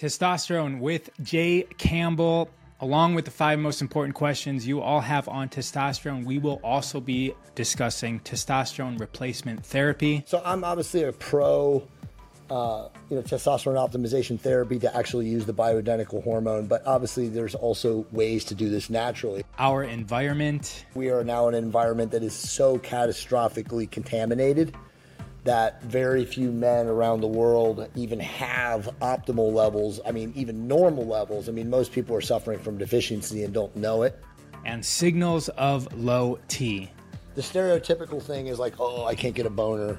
[0.00, 2.48] Testosterone with Jay Campbell.
[2.80, 7.00] Along with the five most important questions you all have on testosterone, we will also
[7.00, 10.24] be discussing testosterone replacement therapy.
[10.26, 11.86] So I'm obviously a pro,
[12.48, 17.54] uh, you know, testosterone optimization therapy to actually use the bioidentical hormone, but obviously there's
[17.54, 19.44] also ways to do this naturally.
[19.58, 20.86] Our environment.
[20.94, 24.74] We are now in an environment that is so catastrophically contaminated
[25.44, 30.00] that very few men around the world even have optimal levels.
[30.06, 31.48] I mean, even normal levels.
[31.48, 34.18] I mean, most people are suffering from deficiency and don't know it.
[34.64, 36.90] And signals of low T.
[37.34, 39.98] The stereotypical thing is like, oh, I can't get a boner,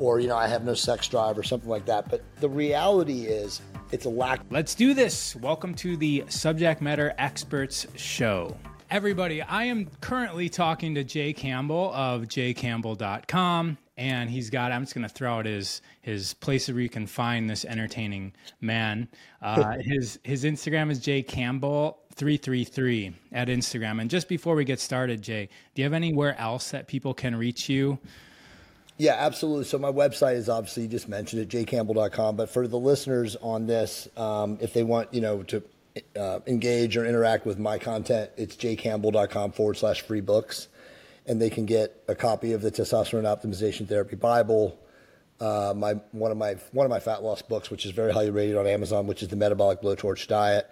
[0.00, 2.10] or, you know, I have no sex drive, or something like that.
[2.10, 3.60] But the reality is,
[3.92, 4.40] it's a lack.
[4.50, 5.36] Let's do this.
[5.36, 8.56] Welcome to the Subject Matter Experts Show.
[8.90, 14.94] Everybody, I am currently talking to Jay Campbell of jaycampbell.com and he's got i'm just
[14.94, 19.08] going to throw out his his place where you can find this entertaining man.
[19.42, 24.00] Uh, his his instagram is jay campbell 333 at instagram.
[24.00, 27.34] And just before we get started jay do you have anywhere else that people can
[27.34, 27.98] reach you?
[28.98, 29.64] Yeah absolutely.
[29.64, 33.66] So my website is obviously you just mentioned it jaycampbell.com but for the listeners on
[33.66, 35.60] this um, if they want you know to
[36.16, 40.68] uh, engage or interact with my content it's jaycampbell.com forward slash free books
[41.26, 44.78] and they can get a copy of the Testosterone Optimization Therapy Bible,
[45.40, 48.30] uh, my one of my one of my fat loss books, which is very highly
[48.30, 50.66] rated on Amazon, which is the Metabolic Blowtorch Diet,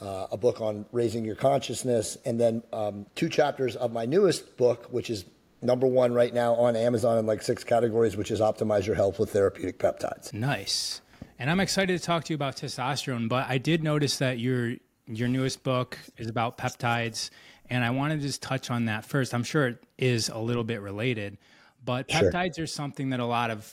[0.00, 4.56] uh, a book on raising your consciousness, and then um, two chapters of my newest
[4.56, 5.24] book, which is
[5.62, 9.18] number one right now on Amazon in like six categories, which is Optimize Your Health
[9.18, 10.32] with Therapeutic Peptides.
[10.32, 11.00] Nice.
[11.38, 14.74] And I'm excited to talk to you about testosterone, but I did notice that your
[15.06, 17.28] your newest book is about peptides
[17.70, 19.34] and I want to just touch on that first.
[19.34, 21.38] I'm sure it is a little bit related,
[21.84, 22.30] but sure.
[22.30, 23.72] peptides are something that a lot of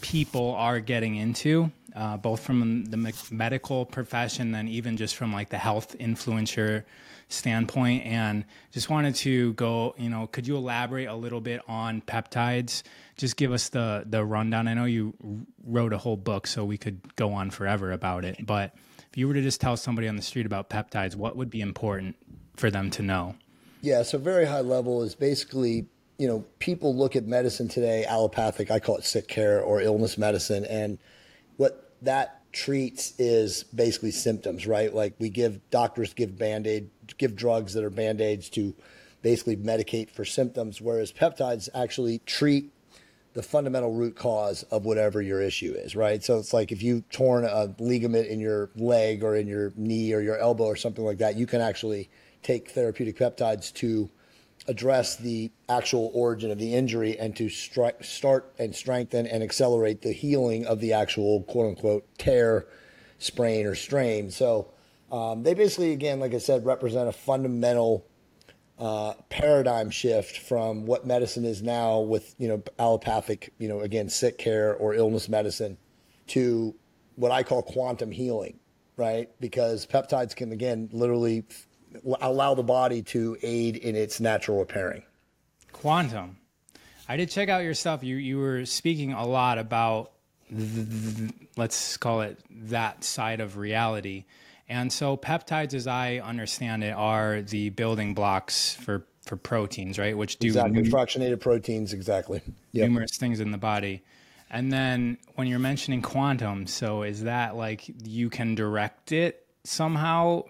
[0.00, 5.48] people are getting into, uh, both from the medical profession and even just from like
[5.48, 6.84] the health influencer
[7.28, 8.04] standpoint.
[8.04, 12.82] And just wanted to go, you know, could you elaborate a little bit on peptides?
[13.16, 14.68] Just give us the the rundown.
[14.68, 15.14] I know you
[15.64, 18.44] wrote a whole book, so we could go on forever about it.
[18.44, 18.74] But
[19.10, 21.60] if you were to just tell somebody on the street about peptides, what would be
[21.60, 22.16] important
[22.56, 23.34] for them to know?
[23.80, 25.86] Yeah, so very high level is basically,
[26.18, 30.16] you know, people look at medicine today, allopathic, I call it sick care or illness
[30.16, 30.98] medicine, and
[31.56, 34.94] what that treats is basically symptoms, right?
[34.94, 38.74] Like we give doctors give band-aid, give drugs that are band-aids to
[39.22, 42.72] basically medicate for symptoms, whereas peptides actually treat
[43.34, 46.22] the fundamental root cause of whatever your issue is, right?
[46.22, 50.12] So it's like if you torn a ligament in your leg or in your knee
[50.12, 52.10] or your elbow or something like that, you can actually
[52.42, 54.10] take therapeutic peptides to
[54.68, 60.02] address the actual origin of the injury and to stri- start and strengthen and accelerate
[60.02, 62.66] the healing of the actual quote unquote tear,
[63.18, 64.30] sprain, or strain.
[64.30, 64.70] So
[65.10, 68.06] um, they basically, again, like I said, represent a fundamental
[68.78, 74.08] uh, paradigm shift from what medicine is now with you know allopathic, you know, again,
[74.08, 75.76] sick care or illness medicine
[76.28, 76.74] to
[77.16, 78.58] what I call quantum healing,
[78.96, 79.28] right?
[79.40, 81.44] Because peptides can again literally
[82.20, 85.02] allow the body to aid in its natural repairing.
[85.72, 86.36] Quantum.
[87.08, 88.02] I did check out your stuff.
[88.02, 90.12] You you were speaking a lot about
[91.56, 92.38] let's call it
[92.68, 94.24] that side of reality.
[94.68, 100.16] And so peptides, as I understand it, are the building blocks for for proteins, right?
[100.16, 102.40] Which do exactly fractionated proteins, exactly.
[102.72, 102.88] Yep.
[102.88, 104.02] Numerous things in the body.
[104.50, 110.44] And then when you're mentioning quantum, so is that like you can direct it somehow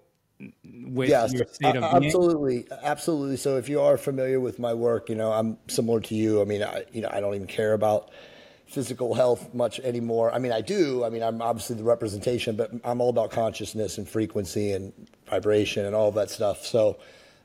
[0.64, 3.36] with yes, your state of absolutely, absolutely.
[3.36, 6.41] So if you are familiar with my work, you know I'm similar to you.
[6.41, 8.10] I mean, I, you know, I don't even care about
[8.66, 10.32] physical health much anymore.
[10.32, 11.04] I mean, I do.
[11.04, 14.92] I mean, I'm obviously the representation, but I'm all about consciousness and frequency and
[15.28, 16.64] vibration and all that stuff.
[16.64, 16.98] So,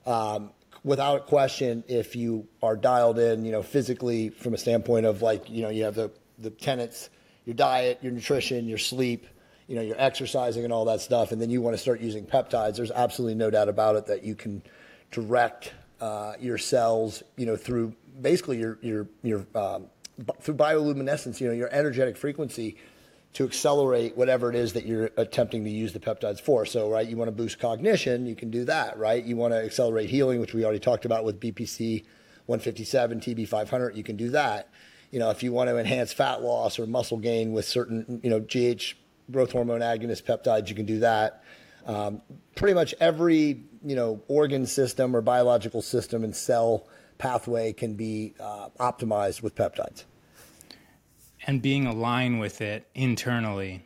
[0.05, 0.51] um,
[0.83, 5.21] without a question, if you are dialed in, you know, physically from a standpoint of
[5.21, 7.09] like, you know, you have the the tenets,
[7.45, 9.25] your diet, your nutrition, your sleep
[9.67, 12.25] you know, you're exercising and all that stuff, and then you want to start using
[12.25, 14.61] peptides, there's absolutely no doubt about it that you can
[15.11, 19.87] direct uh, your cells, you know, through basically your your your um,
[20.41, 22.77] through bioluminescence, you know, your energetic frequency
[23.33, 26.65] to accelerate whatever it is that you're attempting to use the peptides for.
[26.65, 29.23] So, right, you want to boost cognition, you can do that, right?
[29.23, 32.03] You want to accelerate healing, which we already talked about with BPC
[32.47, 34.69] 157, TB 500, you can do that.
[35.11, 38.29] You know, if you want to enhance fat loss or muscle gain with certain, you
[38.29, 38.95] know, GH
[39.31, 41.43] growth hormone agonist peptides, you can do that.
[41.85, 42.21] Um,
[42.55, 46.87] pretty much every you know organ system or biological system and cell
[47.17, 50.03] pathway can be uh, optimized with peptides.
[51.45, 53.83] And being aligned with it internally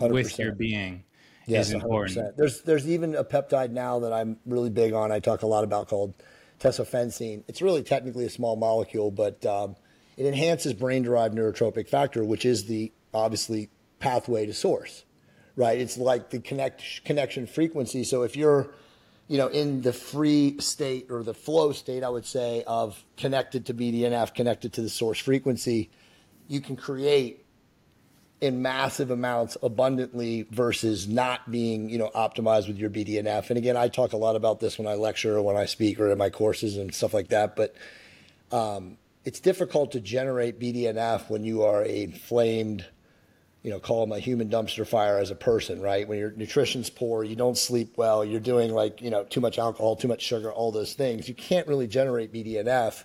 [0.00, 0.38] with 100%.
[0.38, 1.04] your being
[1.46, 2.16] Yes, is important.
[2.16, 2.36] 100%.
[2.36, 5.12] There's there's even a peptide now that I'm really big on.
[5.12, 6.14] I talk a lot about called
[6.60, 7.44] tesofensine.
[7.48, 9.76] It's really technically a small molecule, but um,
[10.16, 13.68] it enhances brain-derived neurotrophic factor, which is the obviously
[14.04, 15.04] pathway to source,
[15.56, 15.80] right?
[15.80, 18.04] It's like the connect connection frequency.
[18.04, 18.70] So if you're
[19.26, 23.64] you know, in the free state or the flow state, I would say, of connected
[23.66, 25.90] to BDNF, connected to the source frequency,
[26.46, 27.44] you can create
[28.42, 33.48] in massive amounts abundantly versus not being, you know, optimized with your BDNF.
[33.48, 35.98] And again, I talk a lot about this when I lecture or when I speak
[35.98, 37.56] or in my courses and stuff like that.
[37.56, 37.74] But
[38.52, 42.84] um, it's difficult to generate BDNF when you are a inflamed,
[43.64, 46.06] you know, call them a human dumpster fire as a person, right?
[46.06, 49.58] When your nutrition's poor, you don't sleep well, you're doing like, you know, too much
[49.58, 51.28] alcohol, too much sugar, all those things.
[51.28, 53.02] You can't really generate BDNF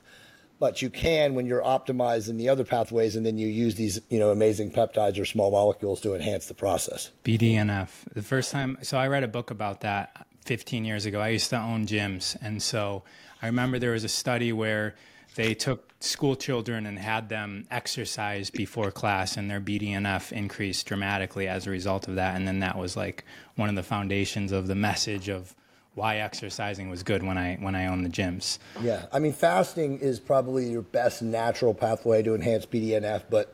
[0.60, 3.98] but you can when you're optimized in the other pathways and then you use these
[4.10, 7.88] you know amazing peptides or small molecules to enhance the process BDNF.
[8.14, 11.20] The first time, so I read a book about that 15 years ago.
[11.20, 12.36] I used to own gyms.
[12.42, 13.04] And so
[13.42, 14.96] I remember there was a study where
[15.40, 21.48] they took school children and had them exercise before class, and their BDNF increased dramatically
[21.48, 22.36] as a result of that.
[22.36, 23.24] And then that was like
[23.56, 25.56] one of the foundations of the message of
[25.96, 28.58] why exercising was good when I when I owned the gyms.
[28.82, 33.54] yeah i mean fasting is probably your best natural pathway to enhance bdnf but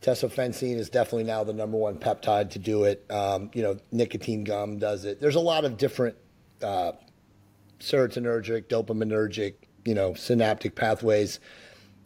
[0.00, 4.44] tesofensine is definitely now the number one peptide to do it um, you know nicotine
[4.44, 6.16] gum does it there's a lot of different
[6.62, 6.92] uh,
[7.80, 9.54] serotonergic dopaminergic
[9.84, 11.40] you know synaptic pathways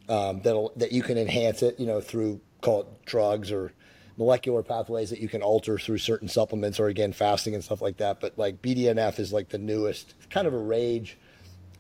[0.08, 3.72] um, that'll that you can enhance it you know through call it drugs or
[4.18, 7.96] molecular pathways that you can alter through certain supplements or again fasting and stuff like
[7.98, 8.20] that.
[8.20, 11.16] But like bdnf is like the newest it's kind of a rage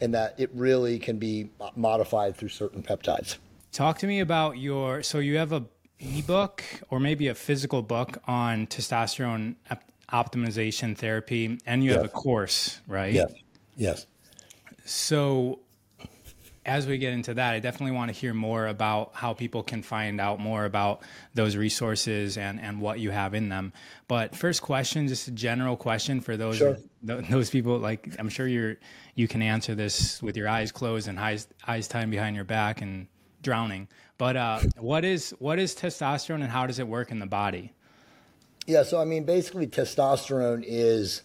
[0.00, 3.38] in that it really can be modified through certain peptides.
[3.72, 5.64] Talk to me about your so you have a
[5.98, 12.08] ebook or maybe a physical book on testosterone op- optimization therapy and you have a
[12.08, 13.12] course, right?
[13.12, 13.32] yes.
[13.76, 14.06] Yes.
[14.84, 15.60] So
[16.68, 19.82] as we get into that, I definitely want to hear more about how people can
[19.82, 21.02] find out more about
[21.34, 23.72] those resources and, and what you have in them.
[24.06, 26.76] But first question, just a general question for those Sure.
[27.06, 27.78] th- those people.
[27.78, 28.76] Like I'm sure you're
[29.14, 32.82] you can answer this with your eyes closed and eyes eyes tied behind your back
[32.82, 33.08] and
[33.42, 33.88] drowning.
[34.18, 37.72] But uh, what is what is testosterone and how does it work in the body?
[38.66, 41.22] Yeah, so I mean, basically, testosterone is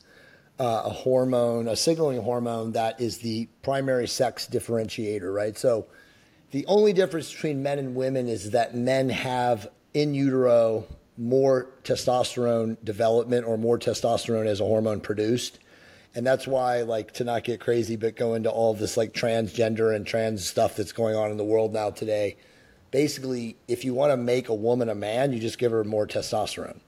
[0.59, 5.57] uh, a hormone, a signaling hormone that is the primary sex differentiator, right?
[5.57, 5.87] So
[6.51, 10.85] the only difference between men and women is that men have in utero
[11.17, 15.59] more testosterone development or more testosterone as a hormone produced.
[16.15, 19.95] And that's why, like, to not get crazy, but go into all this like transgender
[19.95, 22.37] and trans stuff that's going on in the world now today.
[22.91, 26.05] Basically, if you want to make a woman a man, you just give her more
[26.05, 26.79] testosterone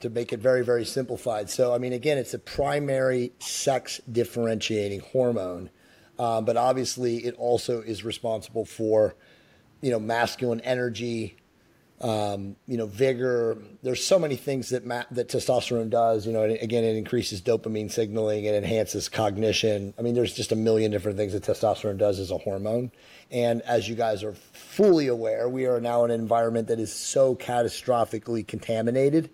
[0.00, 1.50] to make it very, very simplified.
[1.50, 5.70] So, I mean, again, it's a primary sex differentiating hormone,
[6.18, 9.16] um, but obviously it also is responsible for,
[9.80, 11.36] you know, masculine energy,
[12.00, 13.58] um, you know, vigor.
[13.82, 16.26] There's so many things that ma- that testosterone does.
[16.26, 19.94] You know, and again, it increases dopamine signaling, it enhances cognition.
[19.98, 22.92] I mean, there's just a million different things that testosterone does as a hormone.
[23.32, 26.92] And as you guys are fully aware, we are now in an environment that is
[26.92, 29.30] so catastrophically contaminated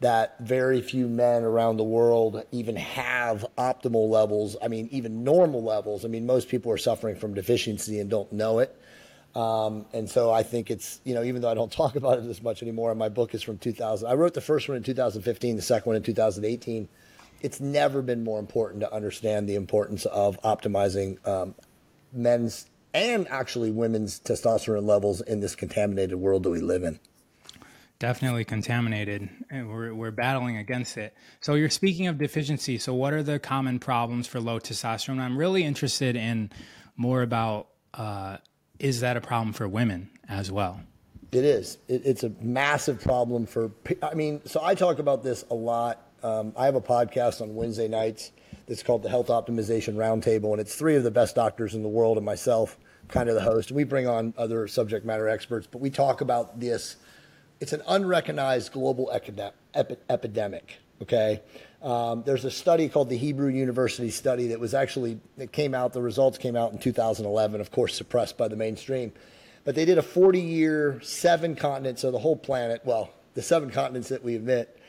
[0.00, 4.56] that very few men around the world even have optimal levels.
[4.62, 6.04] I mean, even normal levels.
[6.04, 8.80] I mean, most people are suffering from deficiency and don't know it.
[9.34, 12.26] Um, and so I think it's, you know, even though I don't talk about it
[12.26, 14.08] as much anymore, my book is from 2000.
[14.08, 16.88] I wrote the first one in 2015, the second one in 2018.
[17.40, 21.54] It's never been more important to understand the importance of optimizing um,
[22.12, 26.98] men's and actually women's testosterone levels in this contaminated world that we live in.
[27.98, 31.16] Definitely contaminated, and we're we're battling against it.
[31.40, 32.78] So you're speaking of deficiency.
[32.78, 35.18] So what are the common problems for low testosterone?
[35.18, 36.50] I'm really interested in
[36.96, 38.36] more about uh,
[38.78, 40.80] is that a problem for women as well?
[41.32, 41.78] It is.
[41.88, 43.70] It, it's a massive problem for.
[44.02, 46.02] I mean, so I talk about this a lot.
[46.22, 48.32] Um, I have a podcast on Wednesday nights
[48.66, 51.88] that's called the Health Optimization Roundtable, and it's three of the best doctors in the
[51.88, 52.78] world and myself,
[53.08, 53.72] kind of the host.
[53.72, 56.96] We bring on other subject matter experts, but we talk about this.
[57.60, 60.78] It's an unrecognized global epidem- epi- epidemic.
[61.00, 61.42] Okay,
[61.82, 65.92] um, there's a study called the Hebrew University study that was actually that came out.
[65.92, 69.12] The results came out in 2011, of course, suppressed by the mainstream.
[69.64, 73.70] But they did a 40 year, seven continents, so the whole planet, well, the seven
[73.70, 74.80] continents that we admit,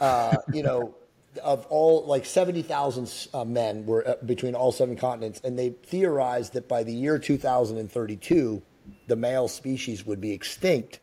[0.00, 0.94] uh, you know,
[1.42, 5.40] of all like 70,000 uh, men were uh, between all seven continents.
[5.44, 8.62] And they theorized that by the year 2032,
[9.06, 11.00] the male species would be extinct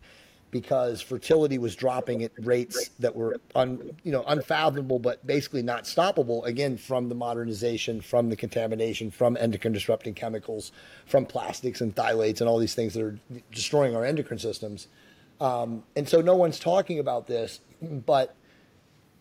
[0.56, 5.84] because fertility was dropping at rates that were un, you know unfathomable, but basically not
[5.84, 6.46] stoppable.
[6.46, 10.72] Again, from the modernization, from the contamination, from endocrine disrupting chemicals,
[11.08, 13.20] from plastics and phthalates and all these things that are
[13.52, 14.88] destroying our endocrine systems.
[15.42, 18.34] Um, and so no one's talking about this, but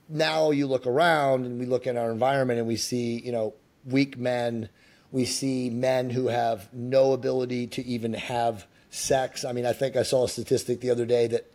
[0.09, 3.55] now you look around and we look in our environment and we see you know
[3.85, 4.69] weak men.
[5.11, 9.45] We see men who have no ability to even have sex.
[9.45, 11.51] I mean, I think I saw a statistic the other day that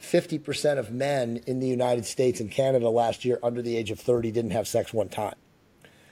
[0.00, 3.98] 50% of men in the United States and Canada last year under the age of
[3.98, 5.34] 30 didn't have sex one time.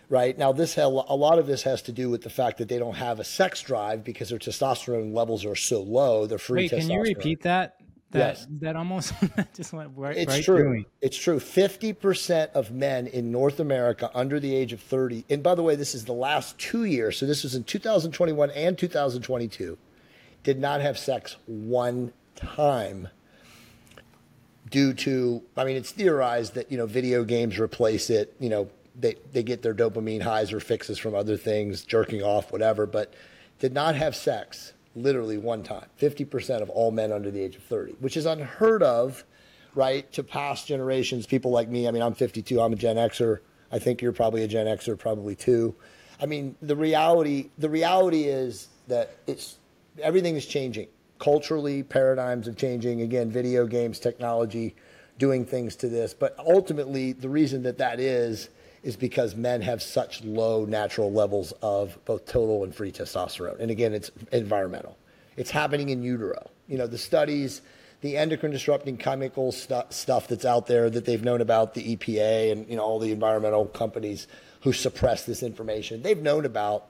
[0.09, 2.69] Right now, this hell a lot of this has to do with the fact that
[2.69, 6.27] they don't have a sex drive because their testosterone levels are so low.
[6.27, 6.65] They're free.
[6.65, 7.77] Wait, can you repeat that?
[8.11, 8.47] That, yes.
[8.61, 9.15] that almost
[9.55, 10.15] just went right.
[10.15, 10.85] It's right true.
[11.01, 11.41] It's true.
[11.41, 15.63] Fifty percent of men in North America under the age of thirty, and by the
[15.63, 17.17] way, this is the last two years.
[17.17, 19.79] So this was in 2021 and 2022
[20.43, 23.09] did not have sex one time
[24.71, 28.69] due to I mean it's theorized that you know video games replace it you know
[28.99, 33.13] they they get their dopamine highs or fixes from other things jerking off whatever but
[33.61, 35.87] did not have sex literally one time.
[35.99, 39.25] 50% of all men under the age of 30 which is unheard of
[39.75, 41.87] right to past generations people like me.
[41.87, 43.39] I mean I'm 52 I'm a Gen Xer.
[43.71, 45.75] I think you're probably a Gen Xer probably too.
[46.21, 49.59] I mean the reality the reality is that it's
[50.01, 51.85] everything is changing culturally.
[51.85, 53.01] Paradigms are changing.
[53.01, 54.75] Again, video games, technology,
[55.19, 56.13] doing things to this.
[56.15, 58.49] But ultimately, the reason that that is
[58.83, 63.61] is because men have such low natural levels of both total and free testosterone.
[63.61, 64.99] And again, it's environmental.
[65.37, 66.51] It's happening in utero.
[66.67, 67.63] You know, the studies,
[68.01, 72.51] the endocrine disrupting chemical stu- stuff that's out there that they've known about, the EPA
[72.51, 74.27] and you know all the environmental companies
[74.63, 76.03] who suppress this information.
[76.03, 76.89] They've known about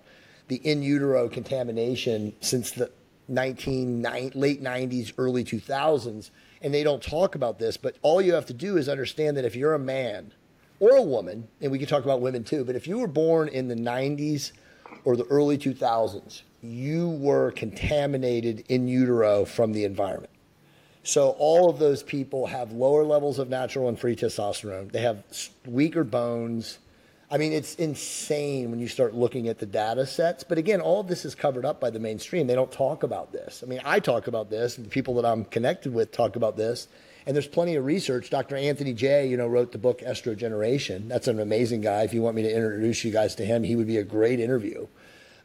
[0.53, 2.91] the in utero contamination since the
[3.29, 6.31] 19 late 90s, early 2000s,
[6.61, 7.79] and they don't talk about this.
[7.79, 10.35] But all you have to do is understand that if you're a man
[10.79, 13.49] or a woman, and we can talk about women too, but if you were born
[13.49, 14.53] in the 90s
[15.05, 20.33] or the early 2000s, you were contaminated in utero from the environment.
[21.03, 24.93] So all of those people have lower levels of natural and free testosterone.
[24.93, 25.25] They have
[25.65, 26.79] weaker bones
[27.33, 30.45] I mean, it's insane when you start looking at the data sets.
[30.45, 32.47] But again, all of this is covered up by the mainstream.
[32.47, 33.63] They don't talk about this.
[33.65, 36.59] I mean, I talk about this, and the people that I'm connected with talk about
[36.59, 36.89] this.
[37.25, 38.29] And there's plenty of research.
[38.29, 38.55] Dr.
[38.57, 41.09] Anthony Jay, you know, wrote the book Estrogeneration.
[41.09, 42.03] That's an amazing guy.
[42.03, 44.39] If you want me to introduce you guys to him, he would be a great
[44.39, 44.87] interview.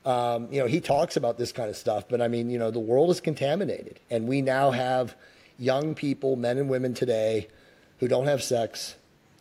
[0.03, 2.09] Um, you know, he talks about this kind of stuff.
[2.09, 5.15] But I mean, you know, the world is contaminated, and we now have
[5.57, 7.47] young people, men and women today,
[7.99, 8.95] who don't have sex,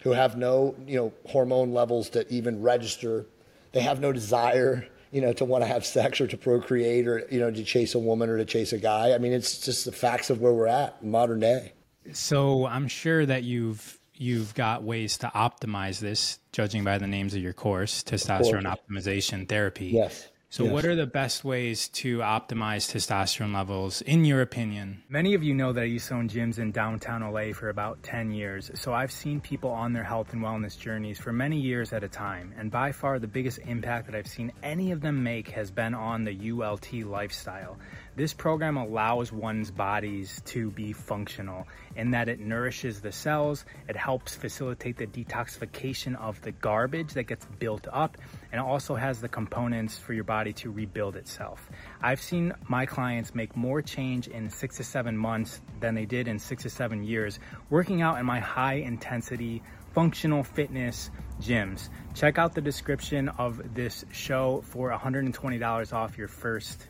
[0.07, 3.27] who have no, you know, hormone levels that even register.
[3.73, 7.27] They have no desire, you know, to want to have sex or to procreate or,
[7.29, 9.15] you know, to chase a woman or to chase a guy.
[9.15, 11.73] I mean, it's just the facts of where we're at modern day.
[12.13, 17.35] So I'm sure that you've you've got ways to optimize this, judging by the names
[17.35, 19.87] of your course, testosterone optimization therapy.
[19.87, 20.29] Yes.
[20.49, 20.73] So, yes.
[20.73, 25.03] what are the best ways to optimize testosterone levels, in your opinion?
[25.09, 28.01] Many of you know that I used to own gyms in downtown LA for about
[28.05, 28.71] 10 years.
[28.75, 32.09] So, I've seen people on their health and wellness journeys for many years at a
[32.09, 32.55] time.
[32.57, 35.95] And by far, the biggest impact that I've seen any of them make has been
[35.95, 37.77] on the ULT lifestyle.
[38.17, 43.97] This program allows one's bodies to be functional in that it nourishes the cells, it
[43.97, 48.17] helps facilitate the detoxification of the garbage that gets built up,
[48.53, 51.69] and it also has the components for your body to rebuild itself.
[52.01, 56.27] I've seen my clients make more change in six to seven months than they did
[56.27, 61.11] in six to seven years working out in my high intensity functional fitness
[61.43, 61.91] gyms.
[62.15, 66.89] Check out the description of this show for $120 off your first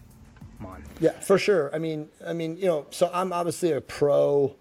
[1.01, 1.75] Yeah, for sure.
[1.75, 4.57] I mean, I mean, you know, so I'm obviously a pro,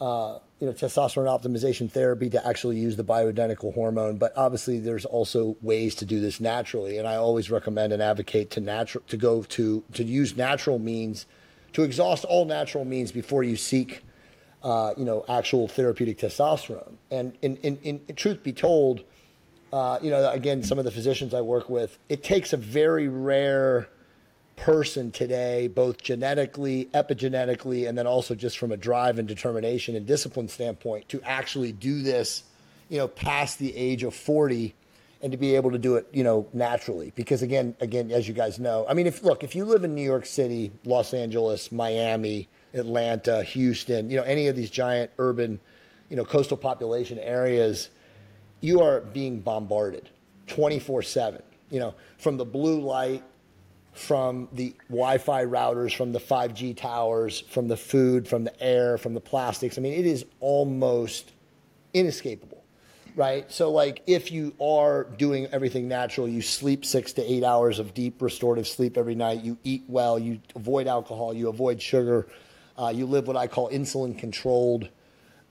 [0.00, 5.04] uh, you know, testosterone optimization therapy to actually use the bioidentical hormone, but obviously there's
[5.04, 9.16] also ways to do this naturally, and I always recommend and advocate to natural to
[9.16, 11.26] go to to use natural means,
[11.74, 14.02] to exhaust all natural means before you seek.
[14.60, 16.94] Uh, you know, actual therapeutic testosterone.
[17.12, 19.04] And in, in, in, in truth be told,
[19.72, 23.06] uh, you know, again, some of the physicians I work with, it takes a very
[23.06, 23.88] rare
[24.58, 30.06] person today, both genetically, epigenetically, and then also just from a drive and determination and
[30.06, 32.42] discipline standpoint, to actually do this,
[32.88, 34.74] you know, past the age of 40
[35.22, 37.12] and to be able to do it, you know, naturally.
[37.14, 39.94] Because again, again, as you guys know, I mean, if look, if you live in
[39.94, 45.58] New York City, Los Angeles, Miami, Atlanta, Houston, you know, any of these giant urban,
[46.08, 47.90] you know, coastal population areas,
[48.60, 50.08] you are being bombarded
[50.46, 53.22] 24 7, you know, from the blue light
[53.98, 59.12] from the Wi-Fi routers, from the 5G towers, from the food, from the air, from
[59.12, 59.76] the plastics.
[59.76, 61.32] I mean, it is almost
[61.92, 62.64] inescapable,
[63.16, 63.50] right?
[63.50, 67.92] So, like, if you are doing everything natural, you sleep six to eight hours of
[67.92, 72.28] deep restorative sleep every night, you eat well, you avoid alcohol, you avoid sugar,
[72.78, 74.88] uh, you live what I call insulin controlled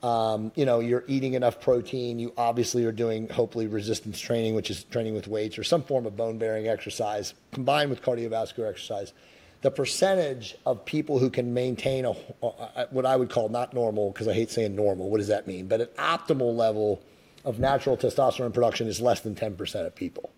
[0.02, 2.18] um, you know, you're eating enough protein.
[2.18, 6.06] You obviously are doing hopefully resistance training, which is training with weights or some form
[6.06, 9.12] of bone bearing exercise combined with cardiovascular exercise.
[9.62, 12.12] The percentage of people who can maintain a,
[12.90, 15.66] what I would call not normal, because I hate saying normal, what does that mean?
[15.66, 17.02] But an optimal level
[17.44, 20.30] of natural testosterone production is less than 10% of people,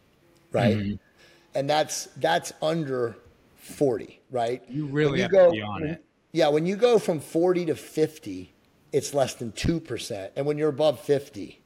[0.53, 0.77] right?
[0.77, 0.95] Mm-hmm.
[1.55, 3.17] And that's that's under
[3.57, 4.63] 40, right?
[4.71, 6.05] You really you have go, to be on it.
[6.33, 8.55] Yeah, when you go from 40 to 50,
[8.93, 10.31] it's less than 2%.
[10.37, 11.61] And when you're above 50,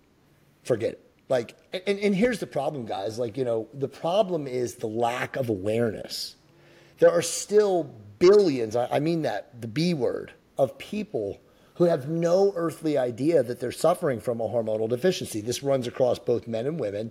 [0.63, 1.01] forget it.
[1.29, 3.19] Like, and, and here's the problem, guys.
[3.19, 6.37] Like, you know, the problem is the lack of awareness.
[6.99, 11.41] There are still billions, I, I mean that, the B word, of people
[11.77, 15.41] who have no earthly idea that they're suffering from a hormonal deficiency.
[15.41, 17.11] This runs across both men and women.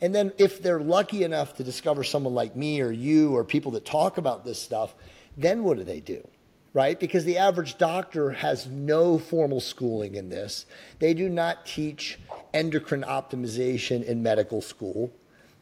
[0.00, 3.72] And then if they're lucky enough to discover someone like me or you or people
[3.72, 4.94] that talk about this stuff,
[5.36, 6.26] then what do they do?
[6.72, 6.98] Right?
[6.98, 10.66] Because the average doctor has no formal schooling in this.
[10.98, 12.18] They do not teach
[12.54, 15.12] endocrine optimization in medical school.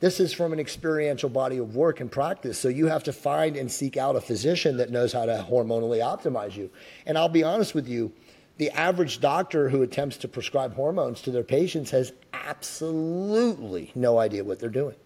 [0.00, 2.58] This is from an experiential body of work and practice.
[2.58, 5.98] So you have to find and seek out a physician that knows how to hormonally
[5.98, 6.70] optimize you.
[7.04, 8.12] And I'll be honest with you,
[8.58, 14.44] the average doctor who attempts to prescribe hormones to their patients has absolutely no idea
[14.44, 14.96] what they're doing.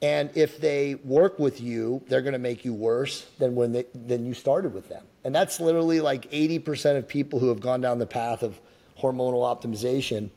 [0.00, 3.86] And if they work with you, they're going to make you worse than when they,
[3.94, 5.04] than you started with them.
[5.24, 8.60] And that's literally like 80% of people who have gone down the path of
[8.98, 10.30] hormonal optimization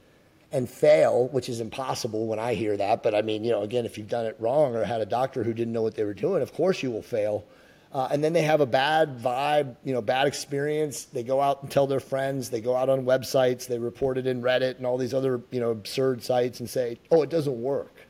[0.51, 3.03] and fail, which is impossible when I hear that.
[3.03, 5.43] But I mean, you know, again, if you've done it wrong or had a doctor
[5.43, 7.45] who didn't know what they were doing, of course you will fail.
[7.93, 11.05] Uh, and then they have a bad vibe, you know, bad experience.
[11.05, 12.49] They go out and tell their friends.
[12.49, 13.67] They go out on websites.
[13.67, 16.99] They report it in Reddit and all these other, you know, absurd sites and say,
[17.11, 18.07] "Oh, it doesn't work."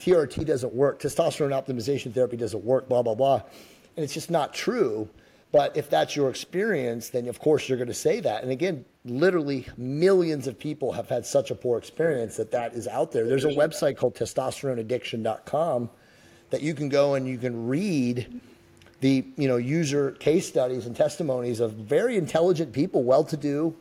[0.00, 3.42] TRT doesn't work, testosterone optimization therapy doesn't work, blah, blah, blah.
[3.96, 5.08] And it's just not true.
[5.52, 8.42] But if that's your experience, then of course you're going to say that.
[8.42, 12.86] And again, literally millions of people have had such a poor experience that that is
[12.86, 13.26] out there.
[13.26, 15.90] There's a website called testosteroneaddiction.com
[16.50, 18.40] that you can go and you can read
[19.00, 23.74] the you know user case studies and testimonies of very intelligent people, well-to-do,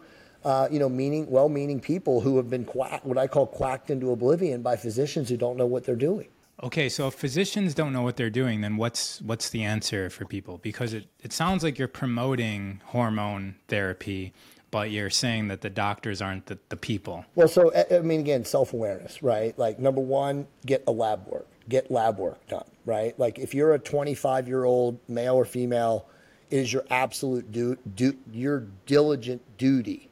[0.45, 4.62] uh, you know, meaning, well-meaning people who have been what I call quacked into oblivion
[4.62, 6.29] by physicians who don't know what they're doing.
[6.62, 10.26] Okay, so if physicians don't know what they're doing, then what's what's the answer for
[10.26, 10.58] people?
[10.58, 14.34] Because it, it sounds like you're promoting hormone therapy,
[14.69, 17.24] but you're saying that the doctors aren't the, the people.
[17.36, 19.58] Well, so I mean, again, self awareness, right?
[19.58, 23.17] Like number one, get a lab work, get lab work done, right?
[23.17, 26.08] Like if you're a 25 year old male or female,
[26.50, 30.09] it is your absolute do, do your diligent duty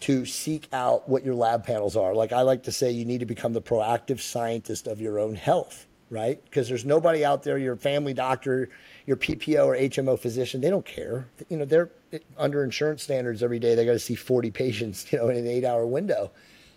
[0.00, 2.14] to seek out what your lab panels are.
[2.14, 5.34] Like I like to say, you need to become the proactive scientist of your own
[5.34, 6.42] health, right?
[6.44, 8.70] Because there's nobody out there, your family doctor,
[9.06, 11.28] your PPO or HMO physician, they don't care.
[11.48, 11.90] You know, they're
[12.38, 13.74] under insurance standards every day.
[13.74, 16.30] They got to see 40 patients, you know, in an eight hour window.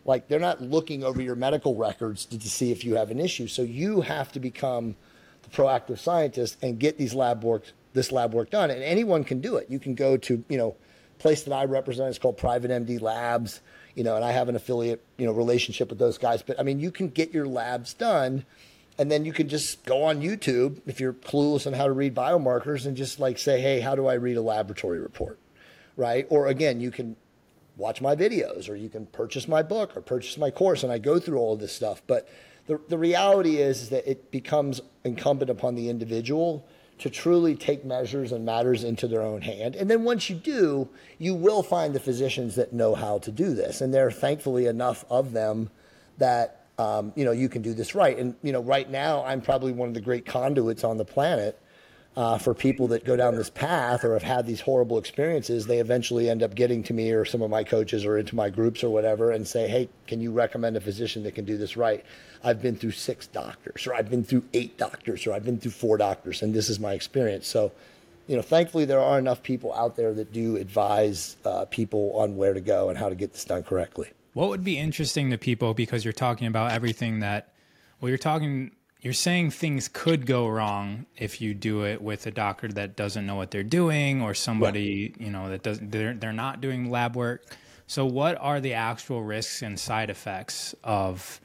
[0.06, 3.22] Like they're not looking over your medical records to, to see if you have an
[3.22, 3.48] issue.
[3.48, 4.96] So you have to become
[5.44, 8.70] the proactive scientist and get these lab work, this lab work done.
[8.70, 9.70] And anyone can do it.
[9.70, 10.76] You can go to, you know,
[11.20, 13.62] place that I represent is called Private MD Labs,
[13.96, 16.42] you know, and I have an affiliate, you know, relationship with those guys.
[16.42, 18.46] But I mean, you can get your labs done
[18.98, 22.14] and then you can just go on YouTube if you're clueless on how to read
[22.14, 25.40] biomarkers and just like say, hey, how do I read a laboratory report?
[25.98, 26.28] Right?
[26.30, 27.16] Or again, you can
[27.76, 31.00] watch my videos or you can purchase my book or purchase my course and I
[31.00, 32.04] go through all of this stuff.
[32.06, 32.28] But
[32.68, 36.66] the, the reality is, is that it becomes incumbent upon the individual
[37.00, 39.76] to truly take measures and matters into their own hand.
[39.76, 43.54] And then once you do, you will find the physicians that know how to do
[43.54, 43.82] this.
[43.82, 45.70] And there are thankfully enough of them
[46.18, 48.18] that um, you know you can do this right.
[48.18, 51.60] And you know, right now I'm probably one of the great conduits on the planet
[52.16, 55.80] uh, for people that go down this path or have had these horrible experiences, they
[55.80, 58.84] eventually end up getting to me or some of my coaches or into my groups
[58.84, 62.06] or whatever and say, hey, can you recommend a physician that can do this right?
[62.44, 65.72] I've been through six doctors, or I've been through eight doctors, or I've been through
[65.72, 67.48] four doctors, and this is my experience.
[67.48, 67.72] So,
[68.28, 72.36] you know, thankfully, there are enough people out there that do advise uh, people on
[72.36, 74.10] where to go and how to get this done correctly.
[74.34, 77.54] What would be interesting to people because you're talking about everything that,
[78.02, 78.72] well, you're talking
[79.04, 83.26] you're saying things could go wrong if you do it with a doctor that doesn't
[83.26, 87.16] know what they're doing or somebody you know that doesn't they're, they're not doing lab
[87.16, 87.46] work.
[87.86, 91.42] So what are the actual risks and side effects of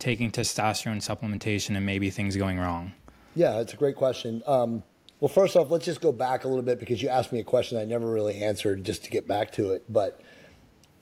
[0.00, 2.92] taking testosterone supplementation and maybe things going wrong?
[3.36, 4.42] Yeah it's a great question.
[4.44, 4.82] Um,
[5.20, 7.44] Well, first off, let's just go back a little bit because you asked me a
[7.44, 9.84] question I never really answered just to get back to it.
[9.88, 10.20] But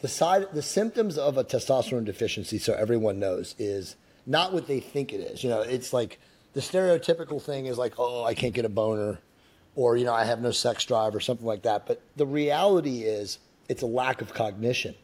[0.00, 4.80] the side the symptoms of a testosterone deficiency, so everyone knows, is not what they
[4.80, 5.42] think it is.
[5.42, 6.18] You know, it's like
[6.52, 9.18] the stereotypical thing is like, oh, I can't get a boner,
[9.74, 11.86] or you know, I have no sex drive, or something like that.
[11.86, 14.94] But the reality is, it's a lack of cognition.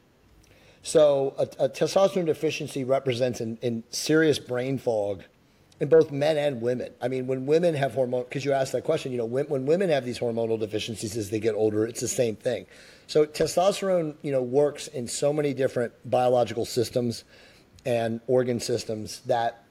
[0.83, 5.25] So a, a testosterone deficiency represents in, in serious brain fog
[5.79, 6.93] in both men and women.
[7.01, 9.67] I mean, when women have hormone, because you asked that question, you know, when, when
[9.67, 12.67] women have these hormonal deficiencies as they get older, it's the same thing.
[13.07, 17.25] So testosterone, you know, works in so many different biological systems
[17.85, 19.65] and organ systems that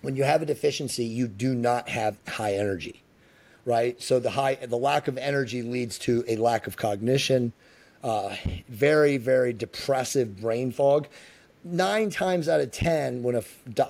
[0.00, 3.02] when you have a deficiency, you do not have high energy,
[3.64, 4.00] right?
[4.02, 7.52] So the high, the lack of energy leads to a lack of cognition,
[8.02, 8.34] uh,
[8.68, 11.06] very, very depressive brain fog.
[11.64, 13.42] Nine times out of ten, when a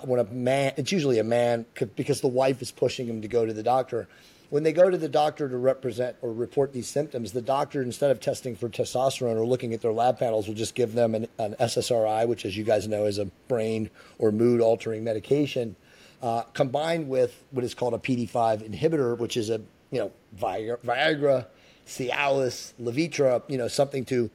[0.05, 1.64] when a man, it's usually a man
[1.96, 4.09] because the wife is pushing him to go to the doctor.
[4.52, 8.10] When they go to the doctor to represent or report these symptoms, the doctor, instead
[8.10, 11.26] of testing for testosterone or looking at their lab panels, will just give them an,
[11.38, 13.88] an SSRI, which, as you guys know, is a brain
[14.18, 15.74] or mood altering medication,
[16.20, 20.78] uh, combined with what is called a PD5 inhibitor, which is a you know Viagra,
[20.80, 21.46] Viagra
[21.86, 24.30] Cialis, Levitra, you know, something to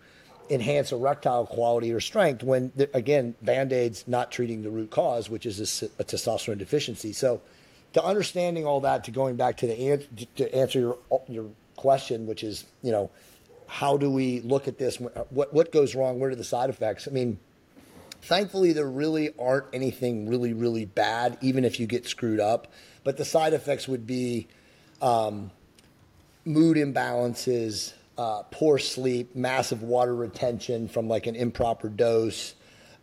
[0.50, 5.46] enhance erectile quality or strength when, again, band aids not treating the root cause, which
[5.46, 7.14] is a, a, testosterone deficiency.
[7.14, 7.40] So,
[7.98, 12.44] to understanding all that, to going back to the to answer your your question, which
[12.44, 13.10] is, you know,
[13.66, 14.98] how do we look at this?
[15.32, 16.20] What what goes wrong?
[16.20, 17.08] What are the side effects?
[17.08, 17.40] I mean,
[18.22, 22.68] thankfully, there really aren't anything really really bad, even if you get screwed up.
[23.04, 24.48] But the side effects would be
[25.02, 25.50] um,
[26.46, 32.54] mood imbalances, uh, poor sleep, massive water retention from like an improper dose,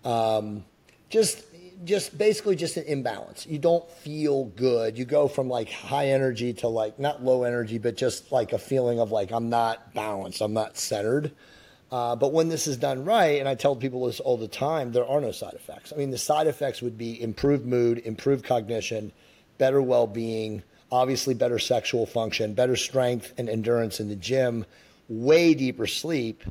[0.05, 0.65] um,
[1.11, 1.43] just
[1.85, 3.47] just basically just an imbalance.
[3.47, 4.97] You don't feel good.
[4.97, 8.59] You go from like high energy to like not low energy, but just like a
[8.59, 11.33] feeling of like I'm not balanced, I'm not centered.
[11.91, 14.93] Uh, but when this is done right, and I tell people this all the time,
[14.93, 15.93] there are no side effects.
[15.93, 19.13] I mean, the side effects would be improved mood, improved cognition,
[19.59, 24.65] better well being, obviously better sexual function, better strength and endurance in the gym,
[25.09, 26.43] way deeper sleep,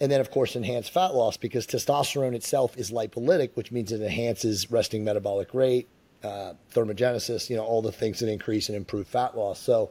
[0.00, 4.00] and then of course enhanced fat loss because testosterone itself is lipolytic, which means it
[4.00, 5.88] enhances resting metabolic rate,
[6.22, 9.60] uh, thermogenesis, you know, all the things that increase and improve fat loss.
[9.60, 9.90] So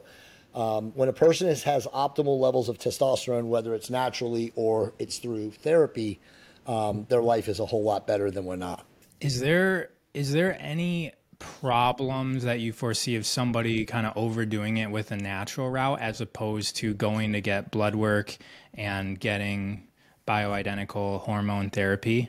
[0.54, 5.18] um, when a person is, has optimal levels of testosterone, whether it's naturally or it's
[5.18, 6.20] through therapy,
[6.66, 8.84] um, their life is a whole lot better than when not.
[9.20, 14.90] Is there is there any problems that you foresee of somebody kind of overdoing it
[14.90, 18.36] with a natural route as opposed to going to get blood work
[18.74, 19.87] and getting
[20.28, 22.28] bioidentical hormone therapy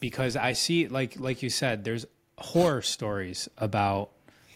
[0.00, 2.04] because i see like like you said there's
[2.38, 4.10] horror stories about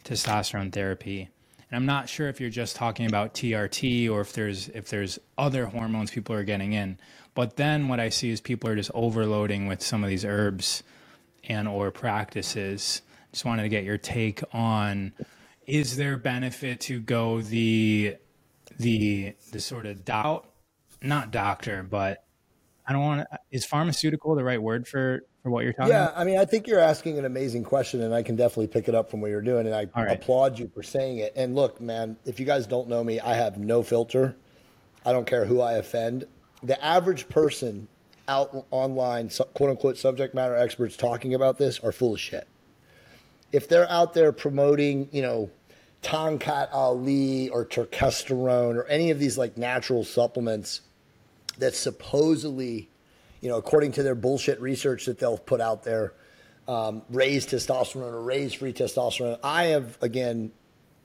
[0.05, 1.29] testosterone therapy.
[1.71, 5.19] And i'm not sure if you're just talking about trt or if there's if there's
[5.39, 6.99] other hormones people are getting in.
[7.35, 10.83] But then what i see is people are just overloading with some of these herbs
[11.45, 13.03] and or practices.
[13.33, 15.13] Just wanted to get your take on
[15.67, 18.17] is there benefit to go the
[18.79, 20.49] the the sort of doubt
[21.01, 22.25] not doctor but
[22.87, 26.09] i don't want to is pharmaceutical the right word for for what you're talking yeah
[26.09, 26.19] about?
[26.19, 28.95] i mean i think you're asking an amazing question and i can definitely pick it
[28.95, 30.13] up from what you're doing and i right.
[30.13, 33.35] applaud you for saying it and look man if you guys don't know me i
[33.35, 34.37] have no filter
[35.05, 36.25] i don't care who i offend
[36.63, 37.89] the average person
[38.29, 42.47] out online quote unquote subject matter experts talking about this are full of shit
[43.53, 45.51] if they're out there promoting, you know,
[46.03, 50.81] Tongkat Ali or testosterone or any of these like natural supplements
[51.59, 52.89] that supposedly,
[53.41, 56.15] you know, according to their bullshit research that they'll put out there,
[56.69, 59.39] um, raise testosterone or raise free testosterone.
[59.43, 60.53] I have, again,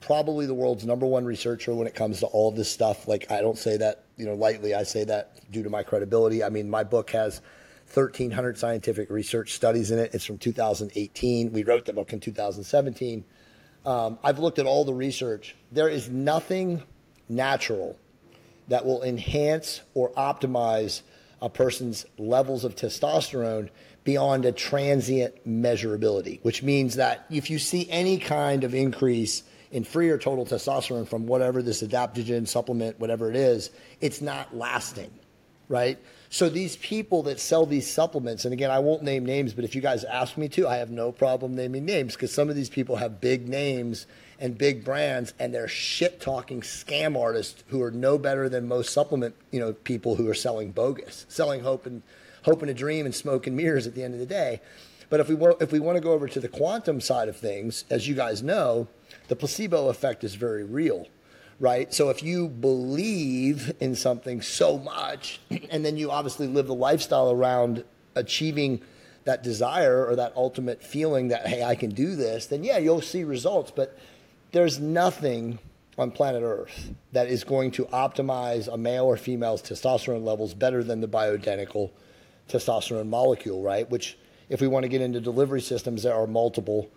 [0.00, 3.08] probably the world's number one researcher when it comes to all this stuff.
[3.08, 4.74] Like, I don't say that, you know, lightly.
[4.74, 6.44] I say that due to my credibility.
[6.44, 7.40] I mean, my book has
[7.92, 10.14] 1,300 scientific research studies in it.
[10.14, 11.52] It's from 2018.
[11.52, 13.24] We wrote the book in 2017.
[13.84, 15.56] Um, I've looked at all the research.
[15.72, 16.82] There is nothing
[17.28, 17.98] natural
[18.68, 21.02] that will enhance or optimize
[21.40, 23.68] a person's levels of testosterone
[24.04, 29.84] beyond a transient measurability, which means that if you see any kind of increase in
[29.84, 35.10] free or total testosterone from whatever this adaptogen supplement, whatever it is, it's not lasting,
[35.68, 35.98] right?
[36.30, 39.74] So these people that sell these supplements, and again, I won't name names, but if
[39.74, 42.70] you guys ask me to, I have no problem naming names because some of these
[42.70, 44.06] people have big names
[44.38, 48.92] and big brands, and they're shit talking scam artists who are no better than most
[48.92, 52.02] supplement, you know, people who are selling bogus, selling hope and
[52.44, 54.60] hope and a dream and smoke and mirrors at the end of the day.
[55.10, 57.36] But if we want, if we want to go over to the quantum side of
[57.36, 58.88] things, as you guys know,
[59.28, 61.06] the placebo effect is very real
[61.60, 61.92] right?
[61.92, 67.30] So if you believe in something so much, and then you obviously live the lifestyle
[67.30, 68.80] around achieving
[69.24, 73.02] that desire or that ultimate feeling that, hey, I can do this, then yeah, you'll
[73.02, 73.70] see results.
[73.74, 73.98] But
[74.52, 75.58] there's nothing
[75.98, 80.84] on planet Earth that is going to optimize a male or female's testosterone levels better
[80.84, 81.90] than the bioidentical
[82.48, 83.88] testosterone molecule, right?
[83.90, 84.16] Which,
[84.48, 86.90] if we want to get into delivery systems, there are multiple.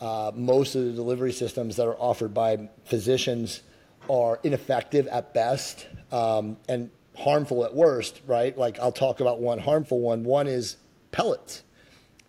[0.00, 3.62] Uh, most of the delivery systems that are offered by physicians
[4.10, 8.56] are ineffective at best um, and harmful at worst, right?
[8.56, 10.24] Like I'll talk about one harmful one.
[10.24, 10.76] One is
[11.12, 11.62] pellets.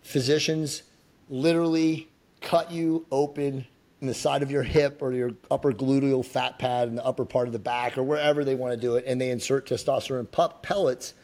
[0.02, 0.82] Physicians
[1.28, 2.08] literally
[2.40, 3.66] cut you open
[4.04, 7.24] in the side of your hip or your upper gluteal fat pad in the upper
[7.24, 10.30] part of the back or wherever they want to do it, and they insert testosterone
[10.60, 11.14] pellets,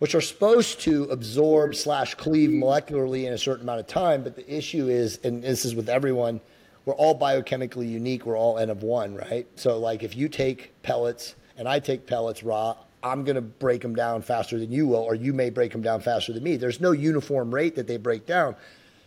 [0.00, 4.24] which are supposed to absorb slash cleave molecularly in a certain amount of time.
[4.24, 6.40] But the issue is, and this is with everyone,
[6.84, 8.26] we're all biochemically unique.
[8.26, 9.46] We're all N of one, right?
[9.54, 13.80] So like if you take pellets and I take pellets raw, I'm going to break
[13.80, 16.56] them down faster than you will, or you may break them down faster than me.
[16.56, 18.56] There's no uniform rate that they break down.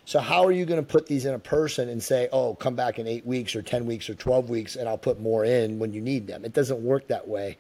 [0.07, 2.75] So how are you going to put these in a person and say, "Oh, come
[2.75, 5.79] back in 8 weeks or 10 weeks or 12 weeks and I'll put more in
[5.79, 7.57] when you need them?" It doesn't work that way.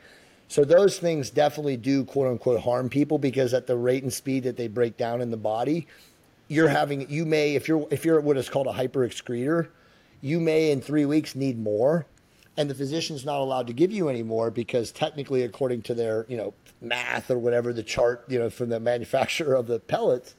[0.47, 4.43] So those things definitely do quote unquote harm people because at the rate and speed
[4.43, 5.87] that they break down in the body,
[6.47, 9.67] you're having you may if you're if you're what is called a hyper excreter,
[10.21, 12.05] you may in 3 weeks need more
[12.55, 16.25] and the physician's not allowed to give you any more because technically according to their
[16.29, 20.33] you know math or whatever the chart you know from the manufacturer of the pellets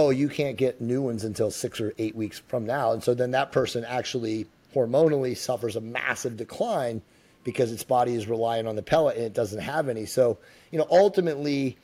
[0.00, 3.14] oh you can't get new ones until six or eight weeks from now and so
[3.14, 7.02] then that person actually hormonally suffers a massive decline
[7.44, 10.38] because its body is relying on the pellet and it doesn't have any so
[10.70, 11.76] you know ultimately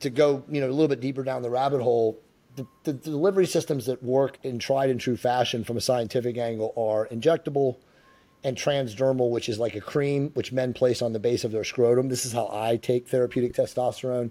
[0.00, 2.18] to go you know a little bit deeper down the rabbit hole
[2.56, 6.72] the, the delivery systems that work in tried and true fashion from a scientific angle
[6.76, 7.76] are injectable
[8.46, 11.64] and transdermal, which is like a cream which men place on the base of their
[11.64, 12.08] scrotum.
[12.08, 14.30] This is how I take therapeutic testosterone.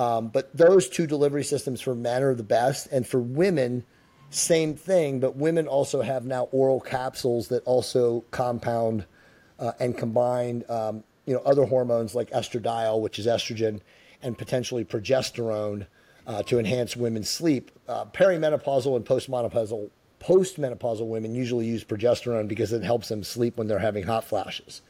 [0.00, 3.84] Um, but those two delivery systems for men are the best, and for women,
[4.30, 5.20] same thing.
[5.20, 9.04] But women also have now oral capsules that also compound
[9.58, 13.82] uh, and combine, um, you know, other hormones like estradiol, which is estrogen,
[14.22, 15.86] and potentially progesterone
[16.26, 17.70] uh, to enhance women's sleep.
[17.86, 23.66] Uh, perimenopausal and postmenopausal postmenopausal women usually use progesterone because it helps them sleep when
[23.66, 24.80] they're having hot flashes.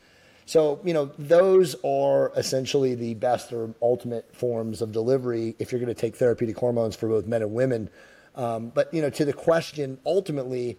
[0.50, 5.80] So, you know, those are essentially the best or ultimate forms of delivery if you're
[5.80, 7.88] going to take therapeutic hormones for both men and women.
[8.34, 10.76] Um, but, you know, to the question, ultimately,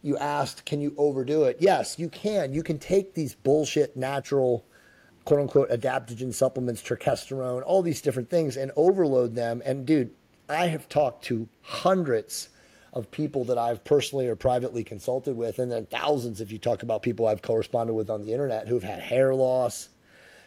[0.00, 1.58] you asked, can you overdo it?
[1.60, 2.54] Yes, you can.
[2.54, 4.64] You can take these bullshit natural,
[5.26, 9.60] quote unquote, adaptogen supplements, turkesterone, all these different things and overload them.
[9.66, 10.12] And, dude,
[10.48, 12.48] I have talked to hundreds
[12.92, 16.82] of people that I've personally or privately consulted with, and then thousands if you talk
[16.82, 19.88] about people I've corresponded with on the internet who've had hair loss,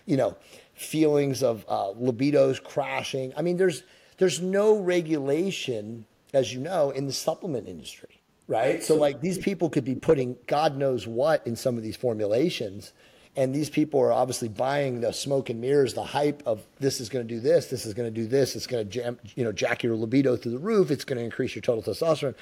[0.05, 0.37] you know,
[0.75, 3.33] feelings of uh, libidos crashing.
[3.35, 3.83] I mean, there's
[4.17, 8.83] there's no regulation, as you know, in the supplement industry, right?
[8.83, 12.93] So like these people could be putting God knows what in some of these formulations
[13.35, 17.09] and these people are obviously buying the smoke and mirrors, the hype of this is
[17.09, 19.43] going to do this, this is going to do this, it's going to jam, you
[19.43, 22.35] know, jack your libido through the roof, it's going to increase your total testosterone.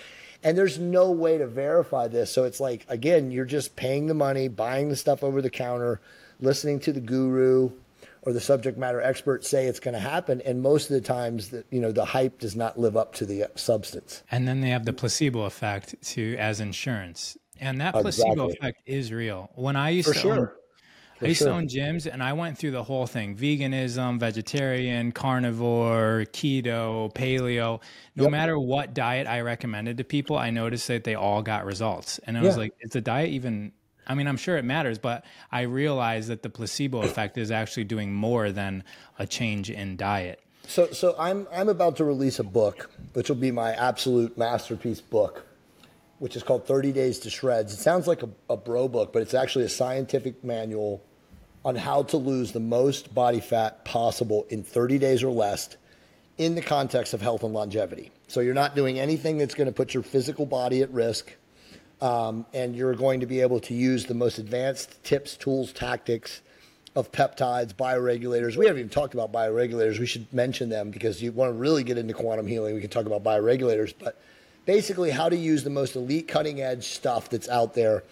[0.43, 2.32] And there's no way to verify this.
[2.32, 6.01] So it's like, again, you're just paying the money, buying the stuff over the counter,
[6.39, 7.71] listening to the guru
[8.23, 10.41] or the subject matter expert say it's going to happen.
[10.41, 13.25] And most of the times, that you know, the hype does not live up to
[13.25, 14.23] the uh, substance.
[14.32, 17.38] And then they have the placebo effect to as insurance.
[17.60, 18.53] And that placebo exactly.
[18.53, 19.49] effect is real.
[19.56, 20.34] When I used For to sure.
[20.34, 20.49] own,
[21.24, 21.50] I used sure.
[21.50, 27.82] to own gyms and I went through the whole thing veganism, vegetarian, carnivore, keto, paleo.
[28.16, 28.32] No yep.
[28.32, 32.20] matter what diet I recommended to people, I noticed that they all got results.
[32.26, 32.48] And I yeah.
[32.48, 33.72] was like, is the diet even?
[34.06, 37.86] I mean, I'm sure it matters, but I realized that the placebo effect is actually
[37.86, 38.84] doing more than
[39.18, 40.42] a change in diet.
[40.68, 45.02] So, so I'm I'm about to release a book, which will be my absolute masterpiece
[45.02, 45.46] book
[46.24, 47.74] which is called 30 Days to Shreds.
[47.74, 51.04] It sounds like a, a bro book, but it's actually a scientific manual
[51.65, 55.78] on how to lose the most body fat possible in 30 days or less
[56.38, 58.12] in the context of health and longevity.
[58.28, 61.34] So you're not doing anything that's going to put your physical body at risk.
[62.02, 66.41] Um, and you're going to be able to use the most advanced tips, tools, tactics
[66.95, 68.58] of peptides, bioregulators.
[68.58, 69.99] We haven't even talked about bioregulators.
[69.99, 72.76] We should mention them because you want to really get into quantum healing.
[72.76, 74.19] We can talk about bioregulators, but
[74.65, 78.04] basically how to use the most elite cutting edge stuff that's out there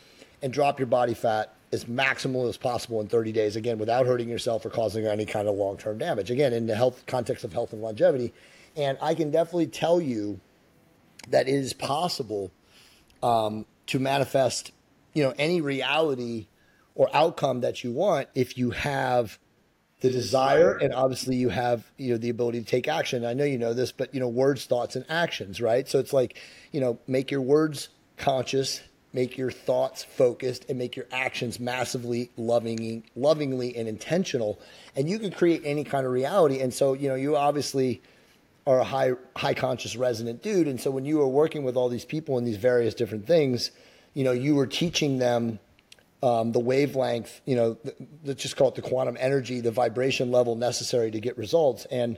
[0.42, 4.30] and drop your body fat as maximal as possible in 30 days again without hurting
[4.30, 6.30] yourself or causing any kind of long-term damage.
[6.30, 8.34] Again in the health context of health and longevity.
[8.76, 10.40] And i can definitely tell you
[11.30, 12.52] that it is possible
[13.22, 14.72] um, to manifest
[15.14, 16.48] you know any reality
[16.96, 19.38] or outcome that you want if you have
[20.02, 20.78] the desire.
[20.78, 23.26] and obviously you have you know the ability to take action.
[23.26, 25.88] I know you know this but you know words thoughts and actions right?
[25.88, 26.38] So it's like
[26.72, 28.82] you know make your words conscious
[29.14, 34.60] make your thoughts focused and make your actions massively loving lovingly and intentional.
[34.96, 36.60] And you can create any kind of reality.
[36.60, 38.02] And so you know you obviously
[38.68, 40.68] are a high high conscious resonant dude.
[40.68, 43.72] And so when you were working with all these people in these various different things
[44.14, 45.60] you know you were teaching them
[46.24, 47.78] um, the wavelength, you know,
[48.24, 51.86] let's just call it the quantum energy, the vibration level necessary to get results.
[51.86, 52.18] And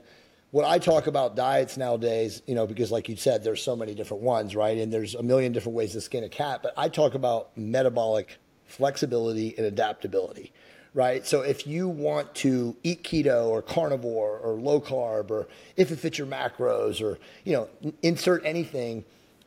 [0.54, 3.92] what I talk about diets nowadays, you know, because like you said, there's so many
[3.92, 4.78] different ones, right?
[4.78, 8.36] And there's a million different ways to skin a cat, but I talk about metabolic
[8.64, 10.52] flexibility and adaptability,
[10.94, 11.26] right?
[11.26, 15.96] So if you want to eat keto or carnivore or low carb or if it
[15.96, 17.68] fits your macros or, you know,
[18.02, 19.04] insert anything,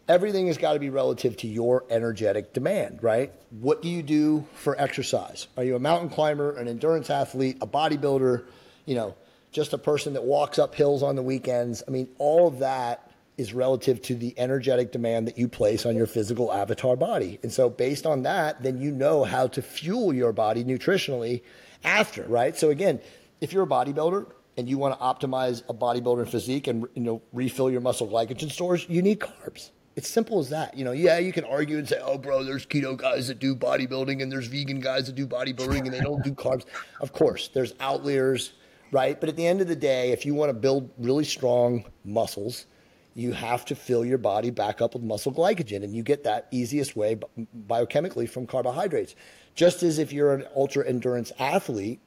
[0.10, 3.32] everything has got to be relative to your energetic demand, right?
[3.52, 5.48] What do you do for exercise?
[5.56, 8.44] Are you a mountain climber, an endurance athlete, a bodybuilder,
[8.86, 9.16] you know,
[9.52, 11.84] just a person that walks up hills on the weekends?
[11.88, 15.96] I mean, all of that is relative to the energetic demand that you place on
[15.96, 17.40] your physical avatar body.
[17.44, 21.44] And so based on that, then you know how to fuel your body nutritionally
[21.84, 22.58] after, right?
[22.58, 23.00] So again,
[23.40, 27.22] if you're a bodybuilder, and you want to optimize a bodybuilder physique and you know
[27.32, 29.70] refill your muscle glycogen stores, you need carbs.
[29.96, 30.78] It's simple as that.
[30.78, 33.56] You know, yeah, you can argue and say, oh, bro, there's keto guys that do
[33.56, 36.66] bodybuilding and there's vegan guys that do bodybuilding and they don't do carbs.
[37.02, 38.54] Of course, there's outliers,
[38.92, 39.20] right?
[39.20, 42.66] But at the end of the day, if you want to build really strong muscles,
[43.14, 45.84] you have to fill your body back up with muscle glycogen.
[45.84, 47.20] And you get that easiest way
[47.68, 49.16] biochemically from carbohydrates.
[49.56, 52.00] Just as if you're an ultra endurance athlete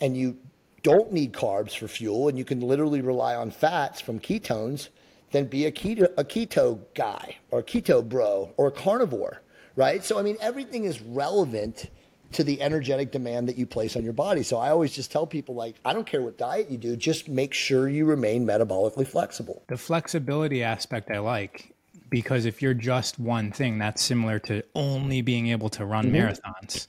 [0.00, 0.38] and you
[0.82, 4.88] don't need carbs for fuel and you can literally rely on fats from ketones–
[5.32, 9.42] then be a keto, a keto guy or a keto bro or a carnivore,
[9.74, 10.04] right?
[10.04, 11.90] So, I mean, everything is relevant
[12.32, 14.42] to the energetic demand that you place on your body.
[14.42, 17.28] So I always just tell people like I don't care what diet you do, just
[17.28, 19.62] make sure you remain metabolically flexible.
[19.68, 21.72] The flexibility aspect I like
[22.12, 26.16] because if you're just one thing, that's similar to only being able to run mm-hmm.
[26.16, 26.86] marathons.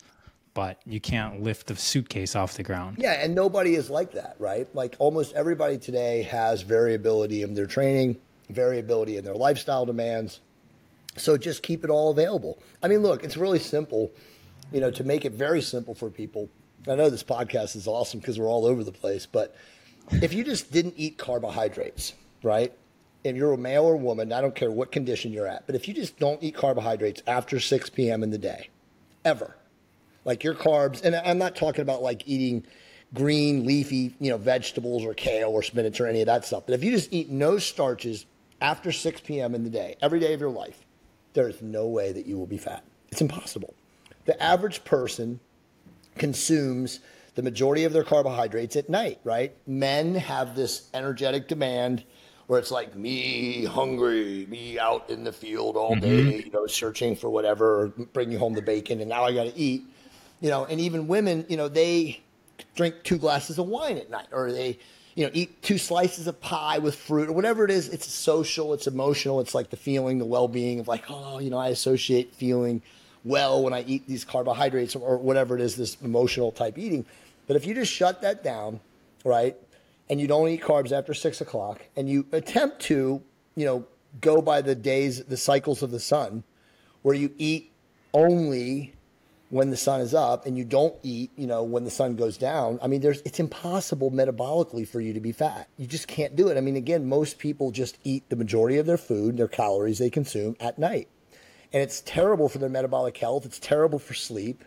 [0.53, 2.97] But you can't lift the suitcase off the ground.
[2.99, 4.67] Yeah, and nobody is like that, right?
[4.75, 8.17] Like almost everybody today has variability in their training,
[8.49, 10.41] variability in their lifestyle demands.
[11.15, 12.59] So just keep it all available.
[12.83, 14.11] I mean, look, it's really simple,
[14.73, 16.49] you know, to make it very simple for people.
[16.87, 19.55] I know this podcast is awesome because we're all over the place, but
[20.11, 22.73] if you just didn't eat carbohydrates, right?
[23.23, 25.87] And you're a male or woman, I don't care what condition you're at, but if
[25.87, 28.23] you just don't eat carbohydrates after 6 p.m.
[28.23, 28.69] in the day,
[29.23, 29.55] ever,
[30.25, 32.65] like your carbs, and I'm not talking about like eating
[33.13, 36.73] green, leafy, you know, vegetables or kale or spinach or any of that stuff, but
[36.73, 38.25] if you just eat no starches
[38.59, 39.55] after 6 p.m.
[39.55, 40.83] in the day, every day of your life,
[41.33, 42.83] there is no way that you will be fat.
[43.09, 43.73] It's impossible.
[44.25, 45.39] The average person
[46.15, 46.99] consumes
[47.35, 49.55] the majority of their carbohydrates at night, right?
[49.65, 52.03] Men have this energetic demand
[52.47, 56.45] where it's like me hungry, me out in the field all day, mm-hmm.
[56.45, 59.83] you know, searching for whatever, bringing home the bacon, and now I got to eat,
[60.41, 60.65] you know.
[60.65, 62.21] And even women, you know, they
[62.75, 64.77] drink two glasses of wine at night, or they
[65.15, 67.87] you know, eat two slices of pie with fruit or whatever it is.
[67.89, 69.39] It's social, it's emotional.
[69.39, 72.81] It's like the feeling, the well being of like, oh, you know, I associate feeling
[73.23, 77.05] well when I eat these carbohydrates or whatever it is, this emotional type eating.
[77.47, 78.79] But if you just shut that down,
[79.23, 79.55] right,
[80.09, 83.21] and you don't eat carbs after six o'clock and you attempt to,
[83.55, 83.85] you know,
[84.21, 86.43] go by the days, the cycles of the sun,
[87.01, 87.71] where you eat
[88.13, 88.93] only
[89.49, 92.37] when the sun is up and you don't eat, you know, when the sun goes
[92.37, 95.67] down, I mean, there's it's impossible metabolically for you to be fat.
[95.77, 96.57] You just can't do it.
[96.57, 100.09] I mean, again, most people just eat the majority of their food, their calories they
[100.09, 101.07] consume at night.
[101.73, 103.45] And it's terrible for their metabolic health.
[103.45, 104.63] It's terrible for sleep.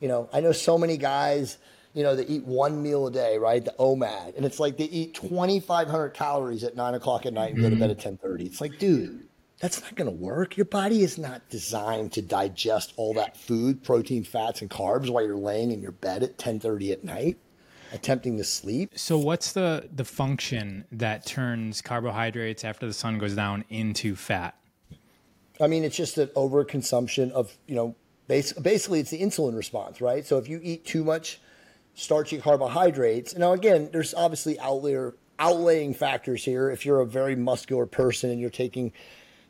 [0.00, 1.58] You know, I know so many guys,
[1.92, 3.62] you know, that eat one meal a day, right?
[3.62, 4.36] The OMAD.
[4.36, 7.76] And it's like they eat 2,500 calories at nine o'clock at night and go to
[7.76, 8.00] bed mm-hmm.
[8.00, 8.46] at 1030.
[8.46, 9.28] It's like, dude,
[9.60, 10.56] that's not going to work.
[10.56, 15.24] Your body is not designed to digest all that food, protein, fats, and carbs while
[15.24, 17.38] you're laying in your bed at 10:30 at night,
[17.92, 18.92] attempting to sleep.
[18.96, 24.54] So, what's the the function that turns carbohydrates after the sun goes down into fat?
[25.60, 27.94] I mean, it's just an overconsumption of you know,
[28.26, 30.24] basically it's the insulin response, right?
[30.24, 31.40] So if you eat too much
[31.94, 36.70] starchy carbohydrates, now again, there's obviously outlier outlaying factors here.
[36.70, 38.92] If you're a very muscular person and you're taking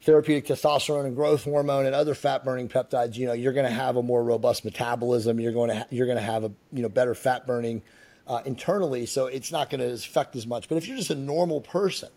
[0.02, 3.72] therapeutic testosterone and growth hormone and other fat burning peptides, you know, you're going to
[3.72, 5.40] have a more robust metabolism.
[5.40, 7.82] You're going to ha- you're going to have a you know better fat burning
[8.26, 10.68] uh, internally, so it's not going to affect as much.
[10.68, 12.10] But if you're just a normal person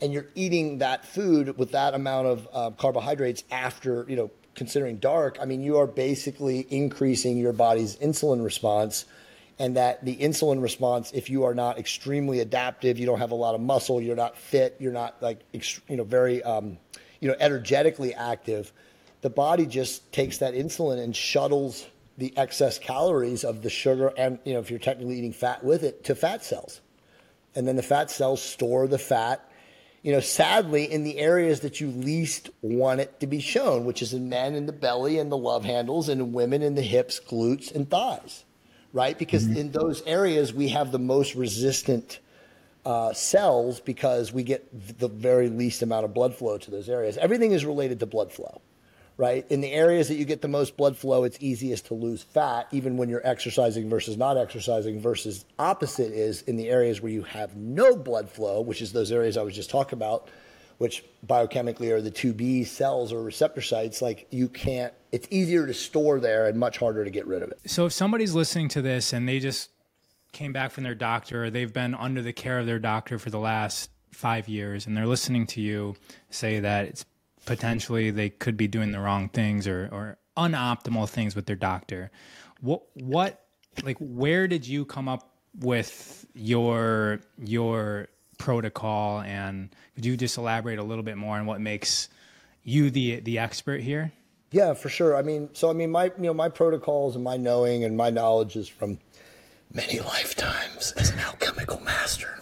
[0.00, 4.96] and you're eating that food with that amount of uh, carbohydrates after you know considering
[4.96, 9.04] dark, I mean, you are basically increasing your body's insulin response.
[9.58, 13.36] And that the insulin response, if you are not extremely adaptive, you don't have a
[13.36, 16.76] lot of muscle, you're not fit, you're not like, you know, very, um,
[17.20, 18.72] you know, energetically active,
[19.20, 21.86] the body just takes that insulin and shuttles
[22.18, 25.84] the excess calories of the sugar and, you know, if you're technically eating fat with
[25.84, 26.80] it, to fat cells.
[27.54, 29.48] And then the fat cells store the fat
[30.04, 34.02] you know, sadly, in the areas that you least want it to be shown, which
[34.02, 36.82] is in men in the belly and the love handles, and in women in the
[36.82, 38.44] hips, glutes, and thighs,
[38.92, 39.18] right?
[39.18, 39.56] Because mm-hmm.
[39.56, 42.20] in those areas, we have the most resistant
[42.84, 47.16] uh, cells because we get the very least amount of blood flow to those areas.
[47.16, 48.60] Everything is related to blood flow
[49.16, 49.46] right?
[49.50, 52.66] In the areas that you get the most blood flow, it's easiest to lose fat,
[52.72, 57.22] even when you're exercising versus not exercising, versus opposite is in the areas where you
[57.22, 60.28] have no blood flow, which is those areas I was just talking about,
[60.78, 65.74] which biochemically are the 2B cells or receptor sites, like you can't, it's easier to
[65.74, 67.60] store there and much harder to get rid of it.
[67.66, 69.70] So if somebody's listening to this and they just
[70.32, 73.30] came back from their doctor, or they've been under the care of their doctor for
[73.30, 75.94] the last five years, and they're listening to you
[76.30, 77.06] say that it's
[77.46, 82.10] potentially they could be doing the wrong things or, or unoptimal things with their doctor.
[82.60, 83.44] What what
[83.82, 90.78] like where did you come up with your your protocol and could you just elaborate
[90.78, 92.08] a little bit more on what makes
[92.62, 94.12] you the the expert here?
[94.50, 95.16] Yeah, for sure.
[95.16, 98.10] I mean, so I mean my you know my protocols and my knowing and my
[98.10, 98.98] knowledge is from
[99.72, 102.38] many lifetimes as an alchemical master.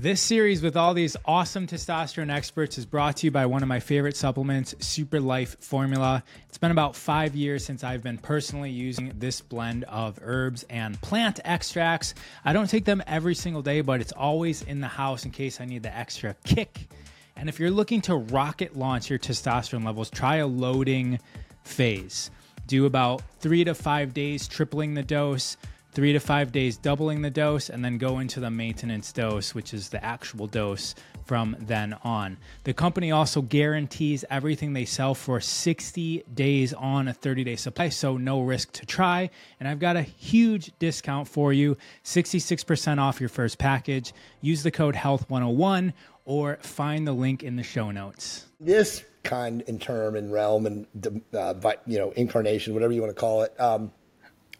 [0.00, 3.68] This series with all these awesome testosterone experts is brought to you by one of
[3.68, 6.22] my favorite supplements, Super Life Formula.
[6.48, 11.00] It's been about five years since I've been personally using this blend of herbs and
[11.00, 12.14] plant extracts.
[12.44, 15.60] I don't take them every single day, but it's always in the house in case
[15.60, 16.88] I need the extra kick.
[17.34, 21.18] And if you're looking to rocket launch your testosterone levels, try a loading
[21.64, 22.30] phase.
[22.68, 25.56] Do about three to five days, tripling the dose
[25.98, 29.74] three to five days doubling the dose, and then go into the maintenance dose, which
[29.74, 30.94] is the actual dose
[31.24, 32.36] from then on.
[32.62, 37.88] The company also guarantees everything they sell for 60 days on a 30 day supply,
[37.88, 39.28] so no risk to try.
[39.58, 44.12] And I've got a huge discount for you 66% off your first package.
[44.40, 45.94] Use the code HEALTH101
[46.24, 48.46] or find the link in the show notes.
[48.60, 50.86] This kind and term and realm and
[51.34, 51.54] uh,
[51.88, 53.90] you know incarnation, whatever you want to call it, um,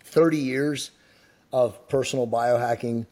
[0.03, 0.91] 30 years
[1.53, 3.07] of personal biohacking,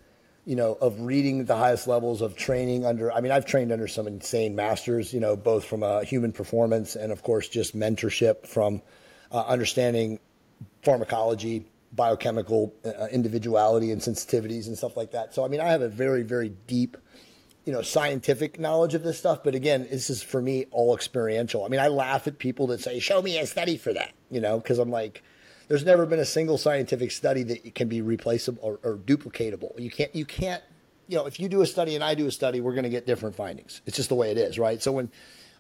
[0.45, 3.13] you know, of reading the highest levels of training under.
[3.13, 6.97] I mean, I've trained under some insane masters, you know, both from a human performance
[6.97, 8.83] and, of course, just mentorship from
[9.33, 10.19] uh, understanding
[10.83, 15.35] pharmacology, biochemical uh, individuality, and sensitivities and stuff like that.
[15.35, 16.97] So, I mean, I have a very, very deep
[17.67, 21.65] you know scientific knowledge of this stuff but again this is for me all experiential
[21.65, 24.41] i mean i laugh at people that say show me a study for that you
[24.41, 25.23] know because i'm like
[25.69, 29.79] there's never been a single scientific study that can be replaceable or, or duplicatable.
[29.79, 30.63] You can't, you can't,
[31.09, 32.91] you know, if you do a study and I do a study, we're going to
[32.91, 33.81] get different findings.
[33.87, 34.83] It's just the way it is, right?
[34.83, 35.11] So when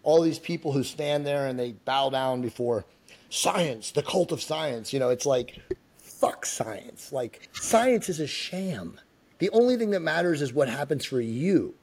[0.02, 2.84] all these people who stand there and they bow down before
[3.30, 5.58] science, the cult of science, you know, it's like,
[5.98, 7.12] fuck science.
[7.12, 8.98] Like, science is a sham.
[9.38, 11.74] The only thing that matters is what happens for you.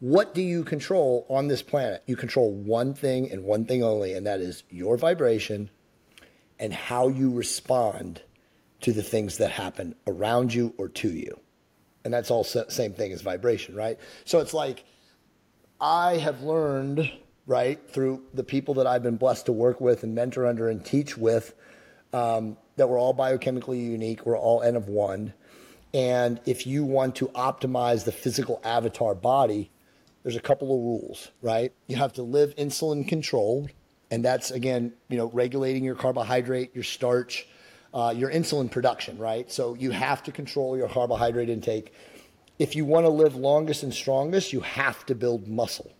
[0.00, 2.02] What do you control on this planet?
[2.06, 5.70] You control one thing and one thing only, and that is your vibration,
[6.62, 8.22] and how you respond
[8.80, 11.38] to the things that happen around you or to you.
[12.04, 13.98] And that's all same thing as vibration, right?
[14.24, 14.84] So it's like
[15.80, 17.10] I have learned,
[17.46, 20.84] right, through the people that I've been blessed to work with and mentor under and
[20.84, 21.52] teach with,
[22.12, 24.24] um, that we're all biochemically unique.
[24.24, 25.34] We're all N of one.
[25.92, 29.72] And if you want to optimize the physical avatar body,
[30.22, 31.72] there's a couple of rules, right?
[31.88, 33.72] You have to live insulin controlled
[34.12, 37.46] and that's again, you know, regulating your carbohydrate, your starch,
[37.94, 39.50] uh, your insulin production, right?
[39.50, 41.94] So you have to control your carbohydrate intake.
[42.58, 45.90] If you want to live longest and strongest, you have to build muscle.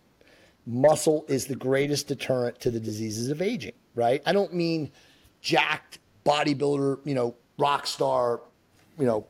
[0.67, 4.23] Muscle is the greatest deterrent to the diseases of aging, right?
[4.27, 4.93] I don't mean
[5.41, 8.43] jacked bodybuilder, you know, rock star,
[8.99, 9.27] you know,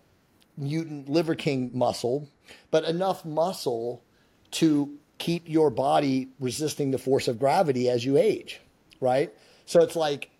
[0.58, 2.28] mutant liver king muscle,
[2.72, 4.02] but enough muscle
[4.50, 8.60] to keep your body resisting the force of gravity as you age
[9.02, 9.34] right?
[9.66, 10.30] So it's like,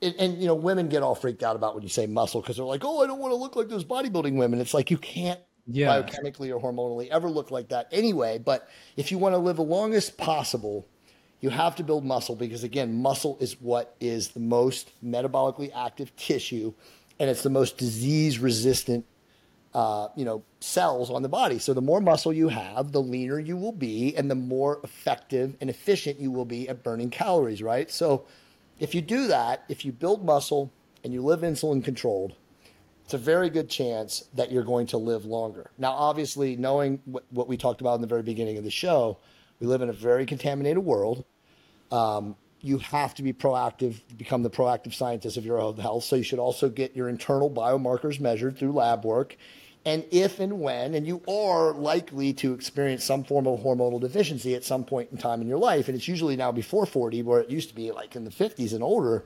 [0.00, 2.56] it, and you know, women get all freaked out about when you say muscle because
[2.56, 4.98] they're like, "Oh, I don't want to look like those bodybuilding women." It's like you
[4.98, 5.88] can't yeah.
[5.88, 8.38] biochemically or hormonally ever look like that anyway.
[8.38, 10.86] But if you want to live the longest possible,
[11.40, 16.14] you have to build muscle because again, muscle is what is the most metabolically active
[16.16, 16.72] tissue,
[17.18, 19.04] and it's the most disease resistant
[19.78, 21.60] uh, you know, cells on the body.
[21.60, 25.56] So the more muscle you have, the leaner you will be, and the more effective
[25.60, 27.88] and efficient you will be at burning calories, right?
[27.88, 28.26] So
[28.80, 30.72] if you do that, if you build muscle
[31.04, 32.34] and you live insulin controlled,
[33.04, 35.70] it's a very good chance that you're going to live longer.
[35.78, 39.18] Now, obviously, knowing what, what we talked about in the very beginning of the show,
[39.60, 41.24] we live in a very contaminated world.
[41.92, 46.02] Um, you have to be proactive, become the proactive scientist of your own health.
[46.02, 49.36] So you should also get your internal biomarkers measured through lab work.
[49.88, 54.54] And if and when, and you are likely to experience some form of hormonal deficiency
[54.54, 57.40] at some point in time in your life, and it's usually now before 40, where
[57.40, 59.24] it used to be like in the 50s and older,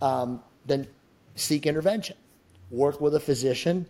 [0.00, 0.86] um, then
[1.34, 2.16] seek intervention
[2.70, 3.86] work with a physician,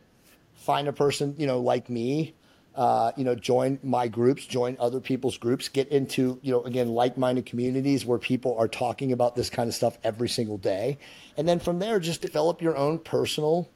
[0.55, 2.35] find a person, you know, like me,
[2.75, 6.89] uh, you know, join my groups, join other people's groups, get into, you know, again,
[6.89, 10.99] like-minded communities where people are talking about this kind of stuff every single day.
[11.37, 13.69] And then from there, just develop your own personal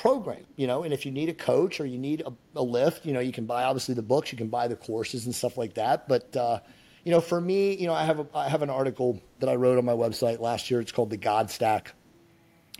[0.00, 3.04] program, you know, and if you need a coach or you need a, a lift,
[3.04, 5.58] you know, you can buy obviously the books, you can buy the courses and stuff
[5.58, 6.08] like that.
[6.08, 6.60] But, uh,
[7.04, 9.56] you know, for me, you know, I have a, I have an article that I
[9.56, 10.80] wrote on my website last year.
[10.80, 11.92] It's called the God Stack.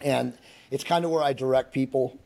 [0.00, 0.32] And
[0.70, 2.18] it's kind of where I direct people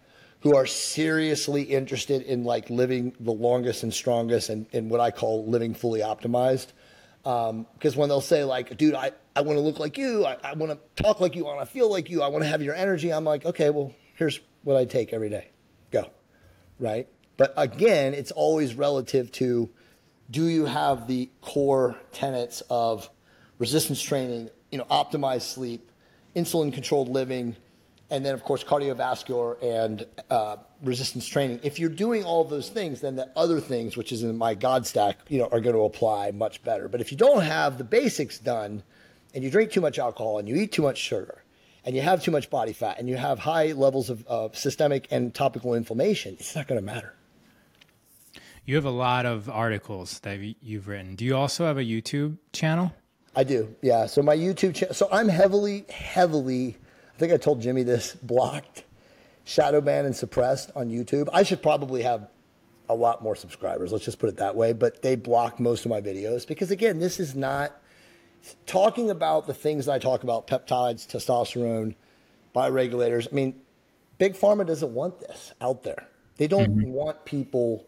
[0.43, 5.11] who are seriously interested in like living the longest and strongest and, and what I
[5.11, 6.69] call living fully optimized.
[7.25, 10.37] Because um, when they'll say like, dude, I, I want to look like you, I,
[10.45, 12.49] I want to talk like you, I want to feel like you, I want to
[12.49, 13.13] have your energy.
[13.13, 15.49] I'm like, okay, well, here's what I take every day.
[15.91, 16.11] Go.
[16.79, 17.09] Right.
[17.37, 19.71] But again, it's always relative to
[20.31, 23.09] do you have the core tenets of
[23.59, 25.91] resistance training, you know, optimized sleep,
[26.35, 27.57] insulin controlled living,
[28.11, 31.61] and then of course cardiovascular and uh, resistance training.
[31.63, 34.87] If you're doing all those things, then the other things, which is in my God
[34.87, 36.89] stack, you know, are going to apply much better.
[36.89, 38.83] But if you don't have the basics done,
[39.35, 41.44] and you drink too much alcohol, and you eat too much sugar,
[41.85, 45.09] and you have too much body fat, and you have high levels of, of systemic
[45.11, 47.15] and topical inflammation, it's not going to matter.
[48.65, 51.17] You have a lot of articles that you've written.
[51.17, 52.95] Do you also have a YouTube channel?
[53.37, 54.07] I do, yeah.
[54.07, 54.95] So my YouTube channel.
[54.95, 56.79] So I'm heavily, heavily
[57.15, 58.85] I think I told Jimmy this, blocked,
[59.45, 61.29] shadow banned, and suppressed on YouTube.
[61.33, 62.29] I should probably have
[62.89, 64.73] a lot more subscribers, let's just put it that way.
[64.73, 67.81] But they block most of my videos because, again, this is not
[68.67, 71.95] talking about the things I talk about peptides, testosterone,
[72.55, 73.29] bioregulators.
[73.31, 73.61] I mean,
[74.19, 76.07] Big Pharma doesn't want this out there.
[76.37, 76.91] They don't mm-hmm.
[76.91, 77.87] want people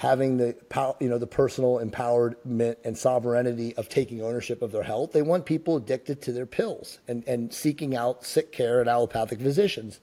[0.00, 4.82] having the power, you know the personal empowerment and sovereignty of taking ownership of their
[4.82, 5.12] health.
[5.12, 9.40] They want people addicted to their pills and, and seeking out sick care at allopathic
[9.40, 10.00] physicians.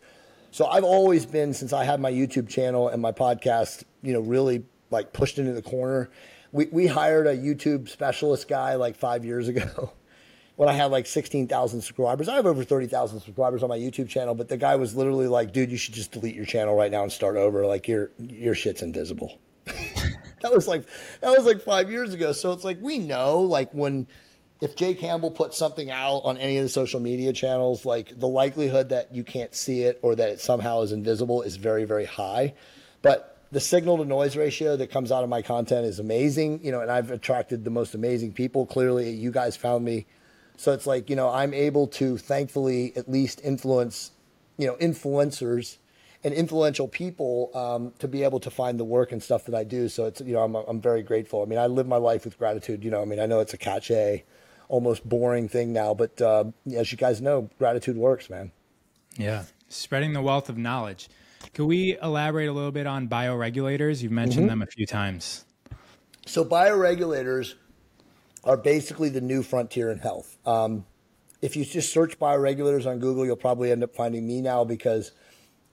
[0.52, 4.20] So I've always been since I had my YouTube channel and my podcast, you know,
[4.20, 6.10] really like pushed into the corner.
[6.52, 9.92] We we hired a YouTube specialist guy like five years ago.
[10.58, 12.28] when I had like 16,000 subscribers.
[12.28, 15.54] I have over 30,000 subscribers on my YouTube channel, but the guy was literally like,
[15.54, 17.68] dude, you should just delete your channel right now and start over.
[17.68, 19.40] Like your, your shit's invisible.
[20.42, 20.86] that was like
[21.22, 22.32] that was like five years ago.
[22.32, 24.08] So it's like we know like when
[24.60, 28.28] if Jay Campbell puts something out on any of the social media channels, like the
[28.28, 32.06] likelihood that you can't see it or that it somehow is invisible is very, very
[32.06, 32.56] high.
[33.04, 36.72] But the signal to noise ratio that comes out of my content is amazing, you
[36.72, 38.66] know, and I've attracted the most amazing people.
[38.66, 40.06] Clearly, you guys found me.
[40.58, 44.12] So it's like, you know, I'm able to thankfully at least influence,
[44.58, 45.78] you know, influencers
[46.24, 49.64] and influential people um, to be able to find the work and stuff that I
[49.64, 49.88] do.
[49.88, 51.42] So it's you know I'm I'm very grateful.
[51.42, 52.84] I mean I live my life with gratitude.
[52.84, 54.24] You know I mean I know it's a cliche,
[54.68, 56.46] almost boring thing now, but uh,
[56.76, 58.52] as you guys know, gratitude works, man.
[59.16, 61.08] Yeah, spreading the wealth of knowledge.
[61.54, 64.02] Can we elaborate a little bit on bioregulators?
[64.02, 64.60] You've mentioned mm-hmm.
[64.60, 65.46] them a few times.
[66.26, 67.56] So bioregulators
[68.44, 70.38] are basically the new frontier in health.
[70.46, 70.86] Um,
[71.42, 75.12] if you just search bioregulators on Google, you'll probably end up finding me now because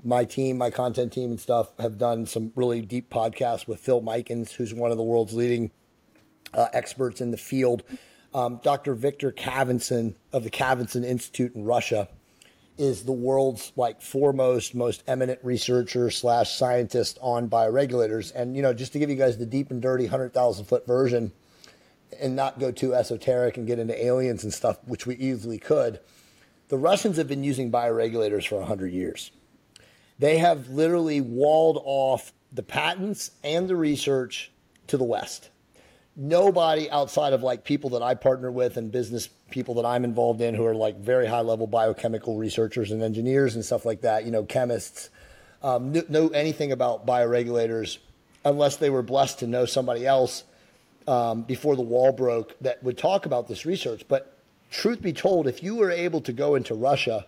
[0.02, 4.02] my team, my content team and stuff have done some really deep podcasts with Phil
[4.02, 5.70] Micans, who's one of the world's leading
[6.52, 7.82] uh, experts in the field.
[8.34, 8.94] Um, Dr.
[8.94, 12.08] Victor Khavinson of the Khavinson Institute in Russia
[12.76, 18.34] is the world's like foremost, most eminent researcher slash scientist on bioregulators.
[18.34, 20.86] And you know, just to give you guys the deep and dirty hundred thousand foot
[20.86, 21.32] version,
[22.20, 26.00] and not go too esoteric and get into aliens and stuff, which we easily could.
[26.68, 29.30] The Russians have been using bioregulators for hundred years.
[30.18, 34.52] They have literally walled off the patents and the research
[34.86, 35.50] to the West.
[36.16, 40.40] Nobody outside of like people that I partner with and business people that I'm involved
[40.40, 44.24] in who are like very high level biochemical researchers and engineers and stuff like that,
[44.24, 45.10] you know, chemists,
[45.62, 47.98] um, know anything about bioregulators
[48.44, 50.44] unless they were blessed to know somebody else
[51.08, 54.04] um, before the wall broke that would talk about this research.
[54.06, 54.38] But
[54.70, 57.26] truth be told, if you were able to go into Russia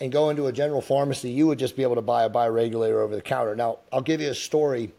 [0.00, 3.02] and go into a general pharmacy, you would just be able to buy a bioregulator
[3.02, 3.56] over the counter.
[3.56, 4.92] Now, I'll give you a story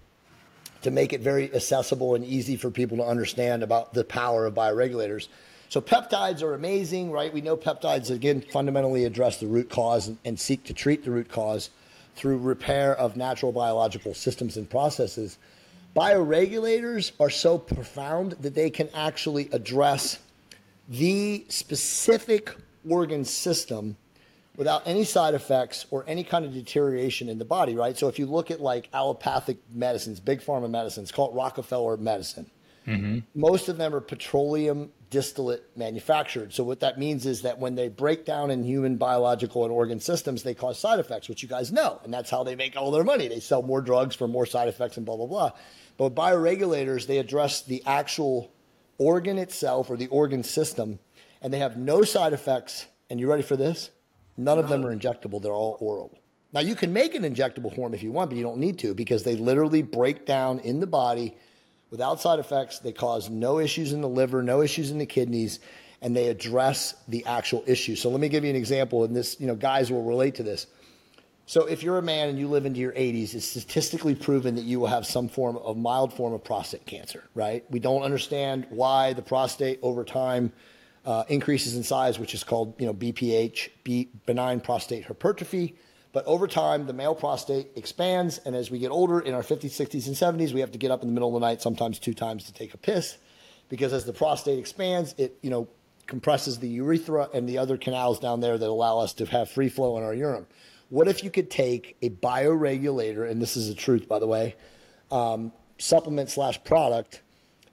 [0.82, 4.54] to make it very accessible and easy for people to understand about the power of
[4.54, 5.28] bioregulators.
[5.70, 7.34] So peptides are amazing, right?
[7.34, 11.12] We know peptides again fundamentally address the root cause and, and seek to treat the
[11.12, 11.70] root cause
[12.16, 15.38] through repair of natural biological systems and processes.
[15.96, 20.20] Bioregulators are so profound that they can actually address
[20.88, 22.56] the specific
[22.88, 23.98] organ system
[24.58, 27.98] without any side effects or any kind of deterioration in the body, right?
[27.98, 32.50] So if you look at like allopathic medicines, big pharma medicines, call it Rockefeller medicine,
[32.86, 33.20] mm-hmm.
[33.40, 36.54] most of them are petroleum distillate manufactured.
[36.54, 40.00] So what that means is that when they break down in human biological and organ
[40.02, 42.92] systems, they cause side effects, which you guys know, and that's how they make all
[42.92, 43.28] their money.
[43.28, 45.52] They sell more drugs for more side effects and blah blah blah.
[45.98, 48.52] But bioregulators, they address the actual
[48.98, 51.00] organ itself or the organ system,
[51.42, 52.88] and they have no side effects.
[53.10, 53.92] And you ready for this?
[54.38, 56.18] None of them are injectable, they're all oral.
[56.54, 58.94] Now, you can make an injectable form if you want, but you don't need to
[58.94, 61.36] because they literally break down in the body
[61.90, 62.80] without side effects.
[62.80, 65.60] They cause no issues in the liver, no issues in the kidneys,
[66.02, 67.96] and they address the actual issue.
[67.96, 70.44] So, let me give you an example, and this, you know, guys will relate to
[70.44, 70.68] this.
[71.48, 74.64] So, if you're a man and you live into your 80s, it's statistically proven that
[74.64, 77.66] you will have some form of mild form of prostate cancer, right?
[77.70, 80.54] We don't understand why the prostate over time
[81.08, 85.76] uh, increases in size, which is called you know BPH, B, benign prostate hypertrophy.
[86.12, 89.66] But over time, the male prostate expands, and as we get older, in our 50s,
[89.66, 92.00] 60s, and 70s, we have to get up in the middle of the night, sometimes
[92.00, 93.18] two times, to take a piss,
[93.70, 95.70] because as the prostate expands, it you know
[96.08, 99.70] compresses the urethra and the other canals down there that allow us to have free
[99.70, 100.46] flow in our urine.
[100.90, 104.56] What if you could take a bioregulator, and this is the truth, by the way,
[105.10, 107.22] um, supplement slash product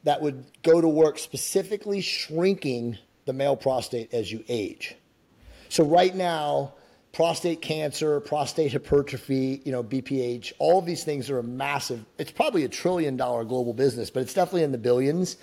[0.05, 4.95] that would go to work specifically shrinking the male prostate as you age.
[5.69, 6.75] So right now,
[7.13, 12.65] prostate cancer, prostate hypertrophy, you know, BPH, all these things are a massive, it's probably
[12.65, 15.37] a trillion dollar global business, but it's definitely in the billions.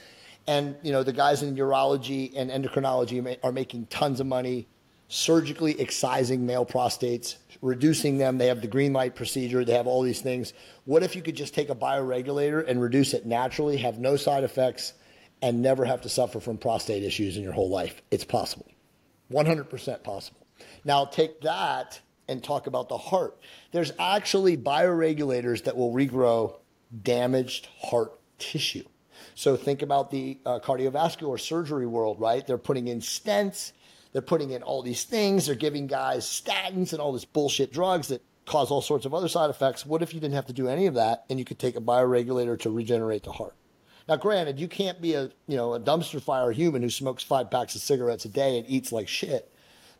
[0.47, 4.67] And, you know, the guys in urology and endocrinology are making tons of money
[5.07, 8.37] surgically excising male prostates, reducing them.
[8.37, 10.53] They have the green light procedure, they have all these things.
[10.85, 14.45] What if you could just take a bioregulator and reduce it naturally, have no side
[14.45, 14.93] effects,
[15.41, 18.01] and never have to suffer from prostate issues in your whole life.
[18.11, 18.67] It's possible.
[19.31, 20.45] 100% possible.
[20.83, 23.37] Now take that and talk about the heart.
[23.71, 26.55] There's actually bioregulators that will regrow
[27.03, 28.83] damaged heart tissue.
[29.35, 32.45] So think about the uh, cardiovascular surgery world, right?
[32.45, 33.71] They're putting in stents,
[34.13, 38.09] they're putting in all these things, they're giving guys statins and all this bullshit drugs
[38.09, 39.85] that cause all sorts of other side effects.
[39.85, 41.81] What if you didn't have to do any of that and you could take a
[41.81, 43.55] bioregulator to regenerate the heart?
[44.11, 47.49] Now, granted, you can't be a you know a dumpster fire human who smokes five
[47.49, 49.49] packs of cigarettes a day and eats like shit.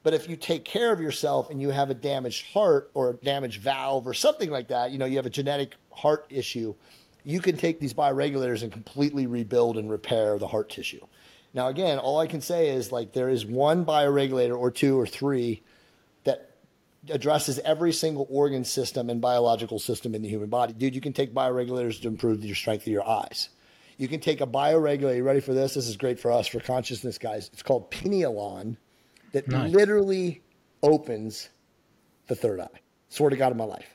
[0.04, 3.14] But if you take care of yourself and you have a damaged heart or a
[3.14, 6.76] damaged valve or something like that, you know, you have a genetic heart issue,
[7.24, 11.00] you can take these bioregulators and completely rebuild and repair the heart tissue.
[11.54, 15.08] Now, again, all I can say is like there is one bioregulator or two or
[15.08, 15.64] three
[16.26, 16.52] that
[17.10, 20.74] addresses every single organ system and biological system in the human body.
[20.74, 23.48] Dude, you can take bioregulators to improve your strength of your eyes.
[24.02, 25.18] You can take a bioregulator.
[25.18, 25.76] You ready for this?
[25.76, 27.52] This is great for us, for consciousness guys.
[27.54, 28.78] It's called Pinealon
[29.32, 29.72] that nice.
[29.72, 30.42] literally
[30.82, 31.50] opens
[32.26, 32.82] the third eye.
[33.10, 33.86] Swear to God in my life.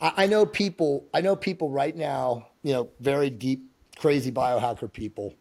[0.00, 3.68] I, I know people, I know people right now, you know, very deep,
[3.98, 5.34] crazy biohacker people.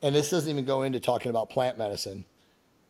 [0.00, 2.24] And this doesn't even go into talking about plant medicine,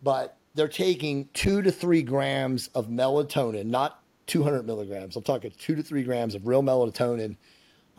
[0.05, 5.16] but they're taking two to three grams of melatonin, not 200 milligrams.
[5.16, 7.38] I'm talking two to three grams of real melatonin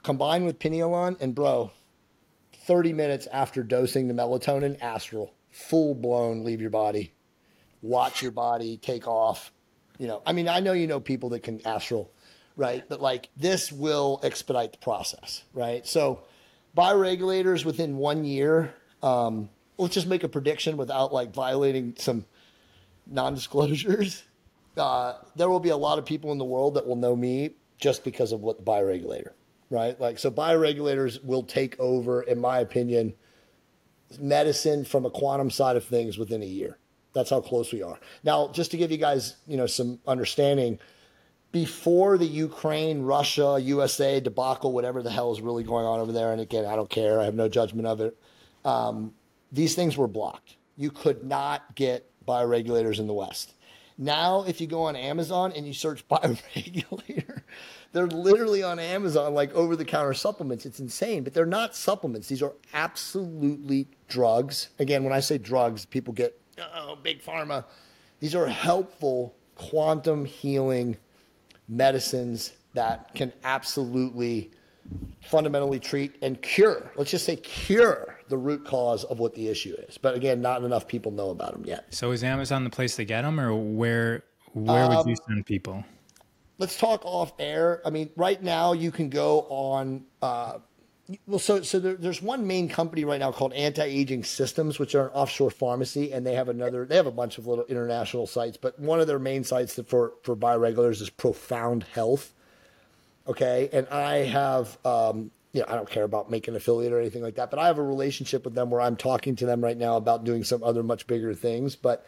[0.03, 1.19] combined with Pinealon.
[1.19, 1.71] And bro,
[2.65, 7.13] 30 minutes after dosing the melatonin, astral, full blown leave your body,
[7.81, 9.51] watch your body take off.
[9.99, 12.11] You know, I mean, I know you know people that can astral,
[12.57, 12.83] right?
[12.89, 15.85] But like this will expedite the process, right?
[15.85, 16.23] So,
[16.75, 22.25] bioregulators within one year, um, let's just make a prediction without like violating some
[23.05, 24.23] non disclosures.
[24.75, 27.51] Uh, there will be a lot of people in the world that will know me
[27.77, 29.31] just because of what the bioregulator
[29.69, 29.99] right?
[29.99, 33.13] Like, so bioregulators will take over, in my opinion,
[34.19, 36.77] medicine from a quantum side of things within a year.
[37.13, 37.99] That's how close we are.
[38.23, 40.79] Now, just to give you guys, you know, some understanding,
[41.51, 46.33] before the Ukraine, Russia, USA debacle, whatever the hell is really going on over there,
[46.33, 47.19] and again, I don't care.
[47.19, 48.17] I have no judgment of it.
[48.65, 49.13] Um,
[49.53, 50.57] these things were blocked.
[50.75, 53.53] You could not get bioregulators in the West.
[53.97, 57.43] Now, if you go on Amazon and you search bioregulator,
[57.95, 60.65] they're literally on Amazon like over the counter supplements.
[60.65, 62.27] It's insane, but they're not supplements.
[62.27, 64.67] These are absolutely drugs.
[64.79, 66.37] Again, when I say drugs, people get,
[66.75, 67.63] oh, big pharma.
[68.19, 70.97] These are helpful quantum healing
[71.69, 74.51] medicines that can absolutely
[75.21, 76.91] fundamentally treat and cure.
[76.97, 79.97] Let's just say cure the root cause of what the issue is.
[79.97, 81.85] But again, not enough people know about them yet.
[81.93, 85.45] So is Amazon the place to get them, or where where would you um, send
[85.45, 85.85] people?
[86.57, 87.81] Let's talk off air.
[87.85, 90.05] I mean, right now you can go on.
[90.21, 90.59] Uh,
[91.27, 94.95] well, so so there, there's one main company right now called Anti Aging Systems, which
[94.95, 96.85] are an offshore pharmacy, and they have another.
[96.85, 100.13] They have a bunch of little international sites, but one of their main sites for
[100.23, 102.33] for bioregulars is Profound Health.
[103.27, 104.77] Okay, and I have.
[104.85, 107.59] Um, you know, I don't care about making an affiliate or anything like that, but
[107.59, 110.43] I have a relationship with them where I'm talking to them right now about doing
[110.43, 111.77] some other much bigger things.
[111.77, 112.05] But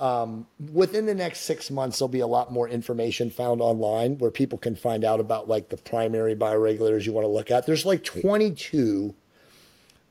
[0.00, 4.30] um, within the next six months, there'll be a lot more information found online where
[4.30, 7.66] people can find out about like the primary bioregulators you want to look at.
[7.66, 9.14] There's like 22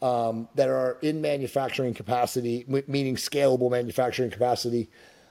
[0.04, 4.90] um, that are in manufacturing capacity, meaning scalable manufacturing capacity,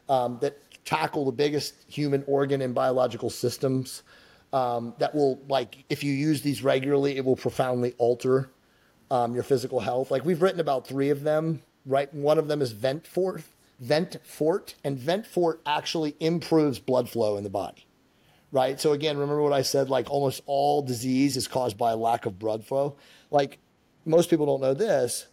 [0.09, 4.03] um, that tackle the biggest human organ and biological systems.
[4.53, 8.51] Um, that will like if you use these regularly, it will profoundly alter
[9.11, 10.11] um, your physical health.
[10.11, 11.63] Like we've written about three of them.
[11.87, 12.73] Right, one of them is
[13.83, 17.87] Ventfort Ventfort, and Ventfort actually improves blood flow in the body.
[18.51, 18.81] Right.
[18.81, 19.91] So again, remember what I said?
[19.91, 22.97] Like almost all disease is caused by lack of blood flow.
[23.31, 23.59] Like
[24.07, 25.27] most people don't know this.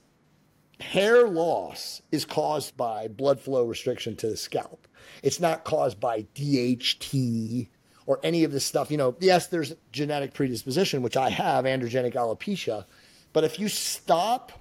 [0.81, 4.87] Hair loss is caused by blood flow restriction to the scalp.
[5.23, 7.69] It's not caused by DHT
[8.05, 8.91] or any of this stuff.
[8.91, 12.85] You know, yes, there's genetic predisposition, which I have, androgenic alopecia.
[13.31, 14.51] But if you stop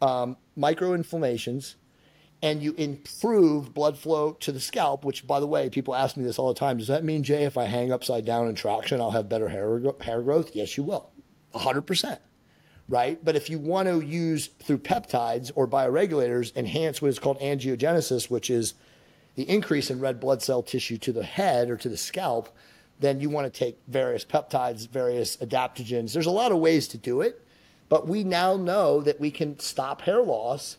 [0.00, 1.74] um, microinflammations,
[2.46, 6.22] and you improve blood flow to the scalp, which, by the way, people ask me
[6.22, 6.78] this all the time.
[6.78, 9.80] Does that mean, Jay, if I hang upside down in traction, I'll have better hair,
[10.00, 10.54] hair growth?
[10.54, 11.10] Yes, you will.
[11.56, 12.20] 100%.
[12.88, 13.18] Right?
[13.24, 18.30] But if you want to use through peptides or bioregulators, enhance what is called angiogenesis,
[18.30, 18.74] which is
[19.34, 22.48] the increase in red blood cell tissue to the head or to the scalp,
[23.00, 26.12] then you want to take various peptides, various adaptogens.
[26.12, 27.44] There's a lot of ways to do it,
[27.88, 30.76] but we now know that we can stop hair loss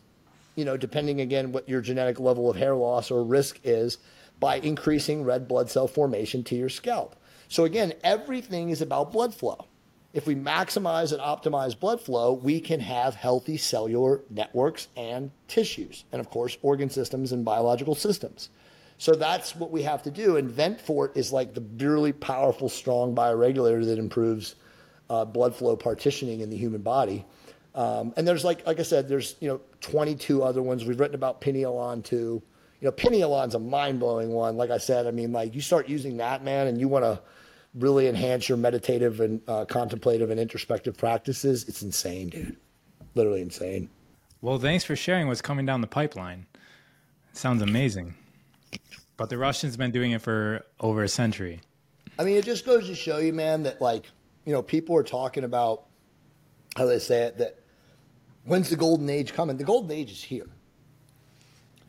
[0.58, 3.98] you know, depending again what your genetic level of hair loss or risk is,
[4.40, 7.14] by increasing red blood cell formation to your scalp.
[7.48, 9.66] So again, everything is about blood flow.
[10.12, 16.04] If we maximize and optimize blood flow, we can have healthy cellular networks and tissues,
[16.10, 18.50] and of course, organ systems and biological systems.
[18.98, 20.38] So that's what we have to do.
[20.38, 24.56] And Ventfort is like the really powerful, strong bioregulator that improves
[25.08, 27.24] uh, blood flow partitioning in the human body.
[27.78, 30.84] Um, and there's like, like I said, there's, you know, 22 other ones.
[30.84, 32.42] We've written about Pinealon too.
[32.80, 34.56] You know, Pinealon's a mind blowing one.
[34.56, 37.20] Like I said, I mean, like you start using that, man, and you want to
[37.76, 41.68] really enhance your meditative and uh, contemplative and introspective practices.
[41.68, 42.56] It's insane, dude.
[43.14, 43.88] Literally insane.
[44.40, 46.46] Well, thanks for sharing what's coming down the pipeline.
[47.30, 48.14] It sounds amazing.
[49.16, 51.60] But the Russians been doing it for over a century.
[52.18, 54.06] I mean, it just goes to show you, man, that like,
[54.44, 55.84] you know, people are talking about
[56.76, 57.57] how they say it, that
[58.48, 59.58] When's the golden age coming?
[59.58, 60.48] The golden age is here.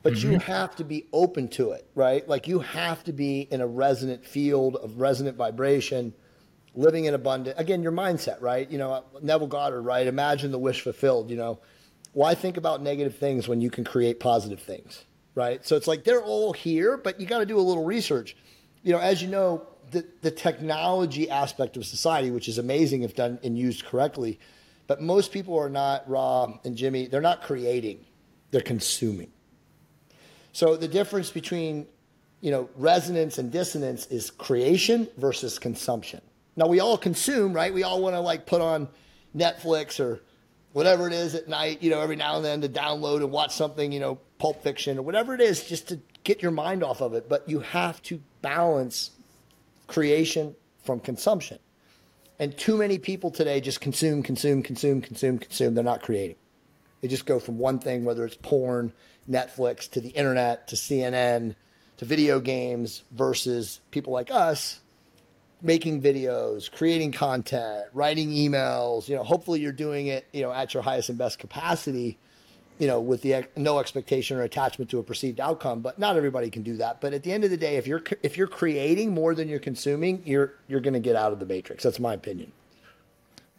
[0.04, 0.34] But mm-hmm.
[0.34, 2.28] you have to be open to it, right?
[2.28, 6.14] Like you have to be in a resonant field of resonant vibration,
[6.76, 7.58] living in abundance.
[7.58, 8.70] Again, your mindset, right?
[8.70, 10.06] You know, Neville Goddard, right?
[10.06, 11.60] Imagine the wish fulfilled, you know.
[12.12, 15.06] Why think about negative things when you can create positive things,
[15.36, 15.66] right?
[15.66, 18.36] So it's like they're all here, but you got to do a little research.
[18.84, 23.16] You know, as you know, the, the technology aspect of society, which is amazing if
[23.16, 24.40] done and used correctly,
[24.90, 28.04] but most people are not raw and Jimmy, they're not creating,
[28.50, 29.32] they're consuming.
[30.52, 31.86] So the difference between
[32.42, 36.22] you know resonance and dissonance is creation versus consumption.
[36.56, 37.72] Now we all consume, right?
[37.72, 38.88] We all want to like put on
[39.38, 40.22] Netflix or
[40.74, 43.54] whatever it is at night, you know, every now and then to download and watch
[43.54, 47.00] something, you know, Pulp Fiction or whatever it is, just to get your mind off
[47.02, 47.30] of it.
[47.30, 49.12] But you have to balance
[49.86, 51.60] creation from consumption.
[52.40, 55.76] And too many people today just consume, consume, consume, consume, consume.
[55.76, 56.38] They're not creating.
[57.02, 58.94] They just go from one thing, whether it's porn,
[59.30, 61.56] Netflix, to the internet, to CNN,
[61.98, 64.80] to video games, versus people like us
[65.62, 69.10] making videos, creating content, writing emails.
[69.10, 72.18] You know, hopefully you're doing it, you know, at your highest and best capacity
[72.80, 75.82] you know, with the no expectation or attachment to a perceived outcome.
[75.82, 77.02] But not everybody can do that.
[77.02, 79.60] But at the end of the day, if you're if you're creating more than you're
[79.60, 81.84] consuming, you're you're going to get out of the matrix.
[81.84, 82.52] That's my opinion.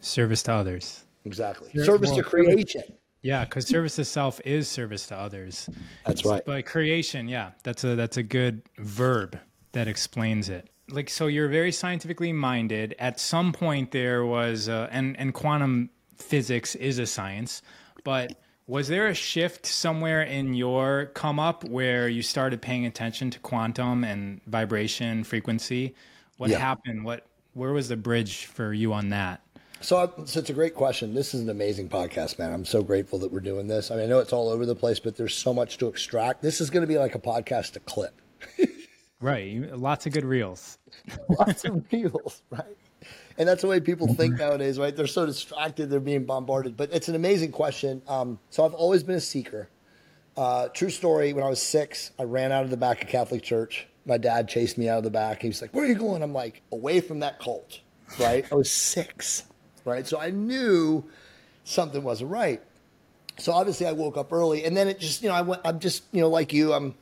[0.00, 1.04] Service to others.
[1.26, 1.70] Exactly.
[1.84, 2.82] service well, to creation.
[3.22, 5.68] Yeah, because service to self is service to others.
[6.06, 6.42] That's right.
[6.44, 9.38] But creation, yeah, that's a that's a good verb
[9.72, 10.70] that explains it.
[10.88, 12.94] Like so, you're very scientifically minded.
[12.98, 17.60] At some point, there was, uh, and and quantum physics is a science,
[18.02, 18.40] but
[18.70, 23.38] was there a shift somewhere in your come up where you started paying attention to
[23.40, 25.92] quantum and vibration frequency?
[26.36, 26.58] What yeah.
[26.58, 27.04] happened?
[27.04, 29.42] What where was the bridge for you on that?
[29.80, 31.14] So, so it's a great question.
[31.14, 32.52] This is an amazing podcast, man.
[32.52, 33.90] I'm so grateful that we're doing this.
[33.90, 36.40] I mean, I know it's all over the place, but there's so much to extract.
[36.40, 38.20] This is going to be like a podcast to clip.
[39.20, 39.76] right.
[39.76, 40.78] Lots of good reels.
[41.28, 42.76] Lots of reels, right?
[43.40, 44.94] And that's the way people think nowadays, right?
[44.94, 46.76] They're so distracted, they're being bombarded.
[46.76, 48.02] But it's an amazing question.
[48.06, 49.68] Um, so I've always been a seeker.
[50.36, 51.32] Uh, true story.
[51.32, 53.88] When I was six, I ran out of the back of Catholic church.
[54.06, 55.42] My dad chased me out of the back.
[55.42, 57.80] He was like, "Where are you going?" I'm like, "Away from that cult."
[58.18, 58.44] Right?
[58.50, 59.44] I was six
[59.84, 60.06] right?
[60.06, 61.04] So I knew
[61.64, 62.62] something wasn't right.
[63.38, 65.62] So obviously I woke up early, and then it just, you know, I went.
[65.64, 66.94] I'm just, you know, like you, I'm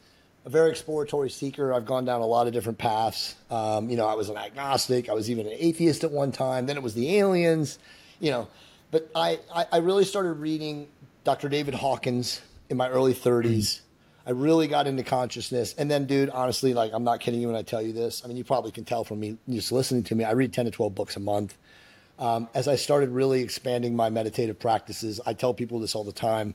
[0.48, 1.74] a very exploratory seeker.
[1.74, 3.36] I've gone down a lot of different paths.
[3.50, 5.10] Um, you know, I was an agnostic.
[5.10, 6.64] I was even an atheist at one time.
[6.64, 7.78] Then it was the aliens.
[8.18, 8.48] You know,
[8.90, 10.88] but I, I, I really started reading
[11.22, 11.50] Dr.
[11.50, 12.40] David Hawkins
[12.70, 13.80] in my early 30s.
[14.26, 15.74] I really got into consciousness.
[15.76, 18.24] And then, dude, honestly, like, I'm not kidding you when I tell you this.
[18.24, 20.24] I mean, you probably can tell from me just listening to me.
[20.24, 21.58] I read 10 to 12 books a month.
[22.18, 26.12] Um, as I started really expanding my meditative practices, I tell people this all the
[26.12, 26.54] time.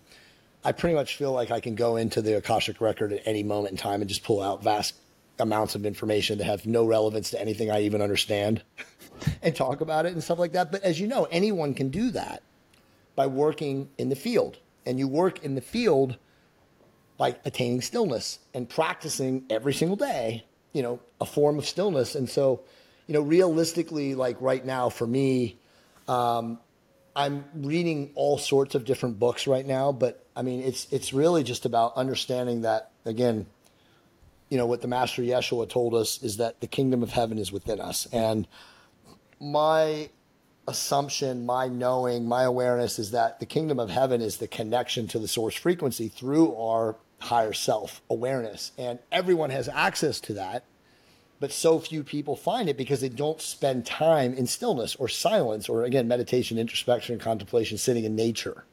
[0.65, 3.71] I pretty much feel like I can go into the Akashic record at any moment
[3.71, 4.95] in time and just pull out vast
[5.39, 8.63] amounts of information that have no relevance to anything I even understand
[9.41, 10.71] and talk about it and stuff like that.
[10.71, 12.43] But as you know, anyone can do that
[13.15, 14.57] by working in the field.
[14.85, 16.17] And you work in the field
[17.17, 22.15] by attaining stillness and practicing every single day, you know, a form of stillness.
[22.15, 22.61] And so,
[23.07, 25.57] you know, realistically, like right now for me,
[26.07, 26.59] um,
[27.15, 31.43] I'm reading all sorts of different books right now, but I mean, it's it's really
[31.43, 33.45] just about understanding that again,
[34.49, 37.51] you know, what the Master Yeshua told us is that the kingdom of heaven is
[37.51, 38.47] within us, and
[39.39, 40.09] my
[40.67, 45.19] assumption, my knowing, my awareness is that the kingdom of heaven is the connection to
[45.19, 50.63] the source frequency through our higher self awareness, and everyone has access to that
[51.43, 55.67] but so few people find it because they don't spend time in stillness or silence
[55.67, 58.63] or again meditation introspection contemplation sitting in nature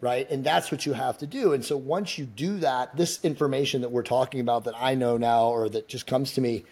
[0.00, 0.28] right?
[0.28, 1.52] And that's what you have to do.
[1.52, 5.18] And so once you do that this information that we're talking about that i know
[5.18, 6.64] now or that just comes to me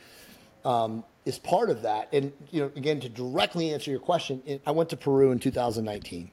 [0.65, 2.09] um, is part of that.
[2.13, 6.33] And you know again to directly answer your question i went to peru in 2019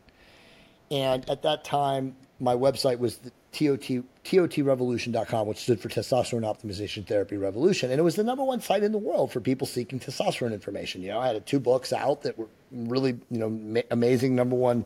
[0.90, 7.08] and at that time my website was the TOT, TOTrevolution.com, which stood for Testosterone Optimization
[7.08, 7.90] Therapy Revolution.
[7.90, 11.02] And it was the number one site in the world for people seeking testosterone information.
[11.02, 14.58] You know, I had two books out that were really, you know, ma- amazing number
[14.58, 14.86] one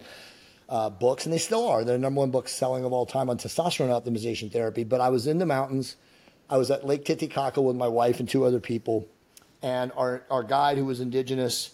[0.69, 1.83] uh, books, and they still are.
[1.83, 4.83] They're number one books selling of all time on testosterone optimization therapy.
[4.83, 5.95] But I was in the mountains.
[6.47, 9.07] I was at Lake Titicaca with my wife and two other people.
[9.63, 11.71] And our, our guide, who was indigenous,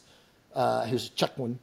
[0.54, 1.58] uh, who's Chukwan,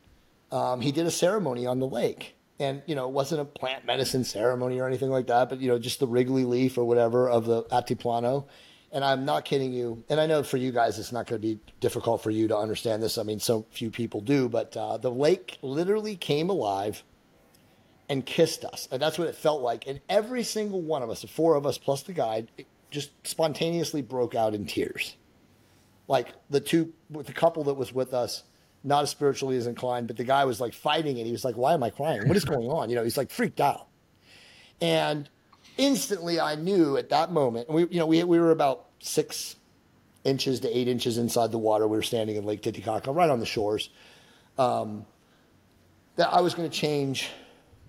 [0.50, 3.84] um, he did a ceremony on the lake and you know it wasn't a plant
[3.84, 7.28] medicine ceremony or anything like that but you know just the wrigley leaf or whatever
[7.28, 8.44] of the altiplano
[8.92, 11.46] and i'm not kidding you and i know for you guys it's not going to
[11.46, 13.18] be difficult for you to understand this.
[13.18, 17.02] I mean so few people do but uh, the lake literally came alive
[18.08, 19.86] and kissed us and that's what it felt like.
[19.86, 22.48] And every single one of us the four of us plus the guide
[22.90, 25.16] just spontaneously broke out in tears.
[26.06, 28.44] Like the two the couple that was with us
[28.84, 31.26] not as spiritually as inclined, but the guy was like fighting it.
[31.26, 32.26] He was like, why am I crying?
[32.26, 32.90] What is going on?
[32.90, 33.86] You know, he's like freaked out.
[34.80, 35.28] And
[35.76, 39.56] instantly I knew at that moment, we, you know, we, we were about six
[40.24, 41.86] inches to eight inches inside the water.
[41.86, 43.90] We were standing in Lake Titicaca, right on the shores.
[44.58, 45.06] Um,
[46.16, 47.30] that I was going to change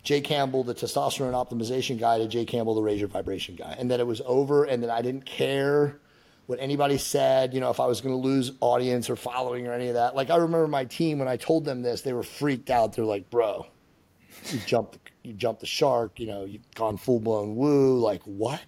[0.04, 4.00] Jay Campbell, the testosterone optimization guy, to Jay Campbell, the your vibration guy, and that
[4.00, 6.00] it was over, and that I didn't care
[6.46, 9.74] what anybody said, you know, if I was going to lose audience or following or
[9.74, 10.16] any of that.
[10.16, 12.94] Like I remember my team when I told them this, they were freaked out.
[12.94, 13.68] They're like, "Bro,
[14.48, 16.20] you jumped, you jumped the shark.
[16.20, 17.98] You know, you've gone full blown woo.
[17.98, 18.62] Like what?"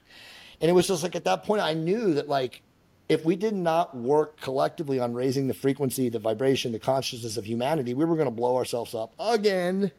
[0.61, 2.61] And it was just like at that point, I knew that like
[3.09, 7.45] if we did not work collectively on raising the frequency, the vibration, the consciousness of
[7.45, 9.91] humanity, we were going to blow ourselves up again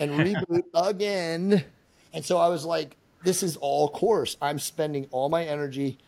[0.00, 1.64] and reboot again.
[2.12, 4.36] And so I was like, this is all course.
[4.40, 5.98] I'm spending all my energy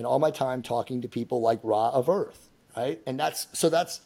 [0.00, 2.98] and all my time talking to people like Ra of Earth, right?
[3.06, 4.00] And that's so that's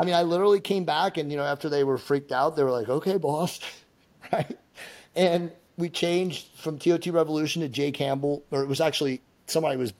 [0.00, 2.62] I mean, I literally came back and you know, after they were freaked out, they
[2.62, 3.58] were like, Okay, boss,
[4.32, 4.56] right?
[5.16, 9.92] And we changed from TOT Revolution to Jay Campbell, or it was actually somebody was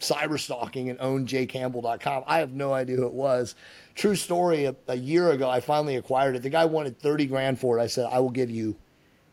[0.00, 2.22] cyber stalking and owned jaycampbell.com.
[2.28, 3.56] I have no idea who it was.
[3.96, 6.42] True story, a, a, year ago, I finally acquired it.
[6.42, 7.82] The guy wanted 30 grand for it.
[7.82, 8.76] I said, I will give you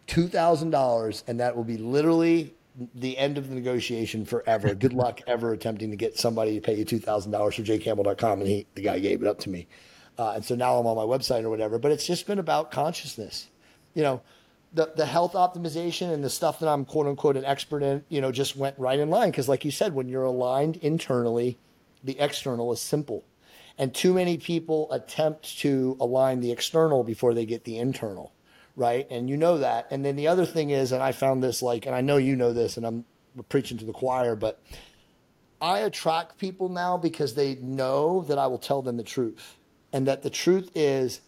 [0.08, 2.56] $2,000, and that will be literally
[2.94, 4.74] the end of the negotiation forever.
[4.76, 8.40] Good luck ever attempting to get somebody to pay you two thousand dollars for jaycampbell.com,
[8.40, 9.68] and he the guy gave it up to me,
[10.18, 11.80] uh, and so now I'm on my website or whatever.
[11.80, 13.50] But it's just been about consciousness,
[13.94, 14.22] you know.
[14.74, 18.20] The, the health optimization and the stuff that I'm quote unquote an expert in, you
[18.20, 21.58] know, just went right in line because, like you said, when you're aligned internally,
[22.04, 23.24] the external is simple.
[23.78, 28.32] And too many people attempt to align the external before they get the internal,
[28.76, 29.08] right?
[29.10, 29.88] And you know that.
[29.92, 32.36] And then the other thing is, and I found this like, and I know you
[32.36, 33.06] know this, and I'm
[33.50, 34.62] preaching to the choir, but
[35.62, 39.58] I attract people now because they know that I will tell them the truth.
[39.94, 41.22] And that the truth is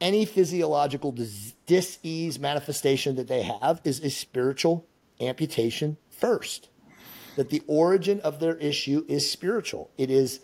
[0.00, 4.86] any physiological dis- dis-ease manifestation that they have is a spiritual
[5.20, 6.68] amputation first.
[7.36, 9.90] That the origin of their issue is spiritual.
[9.96, 10.40] It is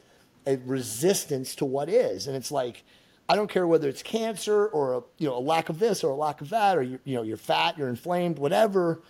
[0.47, 2.29] a resistance to what is.
[2.29, 2.85] And it's like,
[3.29, 6.11] I don't care whether it's cancer or a, you know a lack of this or
[6.11, 9.03] a lack of that or you you know you're fat, you're inflamed, whatever.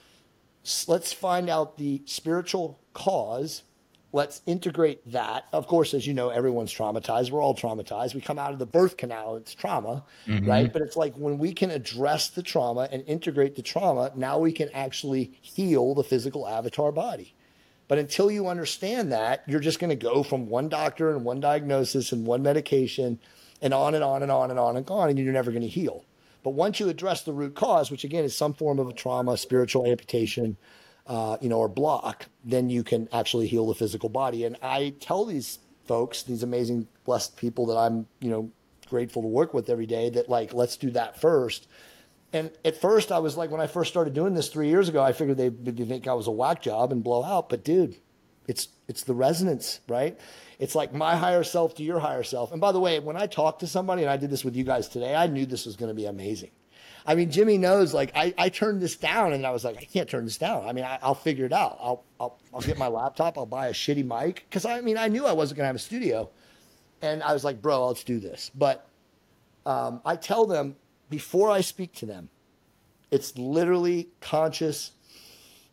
[0.87, 3.62] Let's find out the spiritual cause
[4.15, 5.47] Let's integrate that.
[5.53, 7.33] Of course, as you know, everyone's traumatized.
[7.33, 8.15] We're all traumatized.
[8.15, 10.49] We come out of the birth canal, it's trauma, mm-hmm.
[10.49, 10.73] right?
[10.73, 14.53] But it's like when we can address the trauma and integrate the trauma, now we
[14.53, 17.35] can actually heal the physical avatar body.
[17.89, 21.41] But until you understand that, you're just going to go from one doctor and one
[21.41, 23.19] diagnosis and one medication
[23.65, 25.69] and on and on and on and on and on, and you're never going to
[25.69, 26.05] heal.
[26.45, 29.39] But once you address the root cause, which again is some form of a trauma,
[29.39, 30.59] spiritual amputation,
[31.07, 34.45] uh, you know, or block, then you can actually heal the physical body.
[34.45, 38.51] And I tell these folks, these amazing, blessed people that I'm, you know,
[38.89, 41.67] grateful to work with every day that like, let's do that first.
[42.35, 45.03] And at first, I was like, when I first started doing this three years ago,
[45.03, 47.49] I figured they'd think I was a whack job and blow out.
[47.49, 47.97] But dude,
[48.47, 50.19] it's it's the resonance, right?
[50.59, 52.53] It's like my higher self to your higher self.
[52.53, 54.65] And by the way, when I talk to somebody, and I did this with you
[54.65, 56.51] guys today, I knew this was going to be amazing.
[57.07, 57.93] I mean, Jimmy knows.
[57.93, 60.67] Like, I, I turned this down, and I was like, I can't turn this down.
[60.67, 61.79] I mean, I, will figure it out.
[61.81, 63.37] I'll, I'll I'll get my laptop.
[63.37, 65.81] I'll buy a shitty mic because I mean, I knew I wasn't gonna have a
[65.81, 66.31] studio,
[67.03, 68.51] and I was like, bro, let's do this.
[68.55, 68.89] But
[69.67, 70.77] um, I tell them
[71.11, 72.31] before I speak to them,
[73.11, 74.93] it's literally conscious.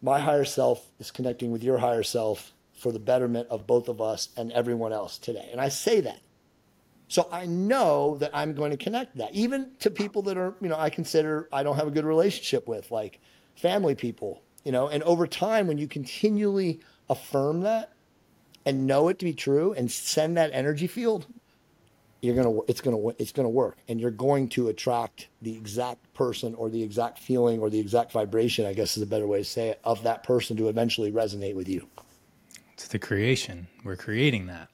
[0.01, 4.01] My higher self is connecting with your higher self for the betterment of both of
[4.01, 5.47] us and everyone else today.
[5.51, 6.19] And I say that
[7.11, 10.69] so I know that I'm going to connect that, even to people that are, you
[10.69, 13.19] know, I consider I don't have a good relationship with, like
[13.53, 14.87] family people, you know.
[14.87, 16.79] And over time, when you continually
[17.09, 17.91] affirm that
[18.65, 21.27] and know it to be true and send that energy field,
[22.21, 26.55] you're gonna it's gonna it's gonna work, and you're going to attract the exact person
[26.55, 28.65] or the exact feeling or the exact vibration.
[28.65, 31.55] I guess is a better way to say it of that person to eventually resonate
[31.55, 31.89] with you.
[32.87, 33.67] The creation.
[33.83, 34.69] We're creating that.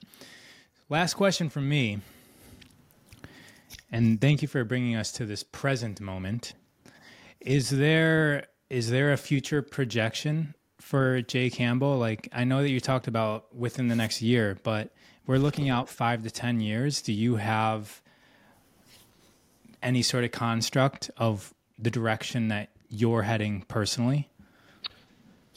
[0.88, 2.00] Last question from me
[3.90, 6.54] and thank you for bringing us to this present moment.
[7.40, 11.96] Is there is there a future projection for Jay Campbell?
[11.96, 14.92] Like I know that you talked about within the next year, but
[15.26, 17.02] we're looking out 5 to 10 years.
[17.02, 18.02] Do you have
[19.82, 24.28] any sort of construct of the direction that you're heading personally?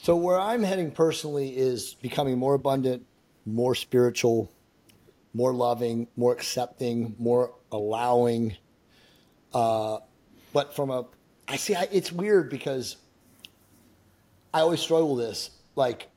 [0.01, 3.05] So where I'm heading personally is becoming more abundant,
[3.45, 4.51] more spiritual,
[5.31, 8.57] more loving, more accepting, more allowing.
[9.53, 9.99] Uh,
[10.53, 11.05] but from a,
[11.47, 12.97] I see, I, it's weird because
[14.51, 15.51] I always struggle with this.
[15.75, 16.09] Like,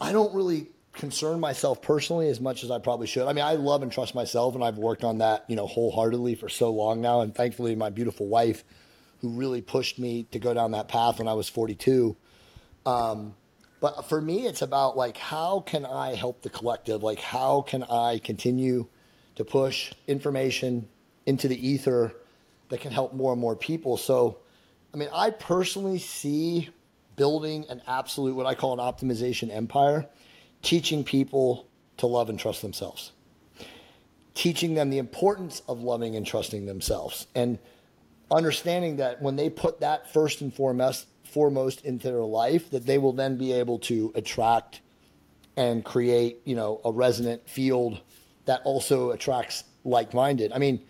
[0.00, 3.26] I don't really concern myself personally as much as I probably should.
[3.26, 6.36] I mean, I love and trust myself, and I've worked on that, you know, wholeheartedly
[6.36, 7.22] for so long now.
[7.22, 8.62] And thankfully, my beautiful wife,
[9.20, 12.16] who really pushed me to go down that path when I was 42.
[12.88, 13.34] Um,
[13.80, 17.02] but for me, it's about like, how can I help the collective?
[17.02, 18.86] Like, how can I continue
[19.36, 20.88] to push information
[21.26, 22.14] into the ether
[22.70, 23.98] that can help more and more people?
[23.98, 24.38] So,
[24.92, 26.70] I mean, I personally see
[27.14, 30.06] building an absolute, what I call an optimization empire,
[30.62, 31.68] teaching people
[31.98, 33.12] to love and trust themselves,
[34.34, 37.58] teaching them the importance of loving and trusting themselves, and
[38.30, 42.98] understanding that when they put that first and foremost foremost into their life that they
[42.98, 44.80] will then be able to attract
[45.56, 48.00] and create, you know, a resonant field
[48.44, 50.52] that also attracts like-minded.
[50.52, 50.80] I mean,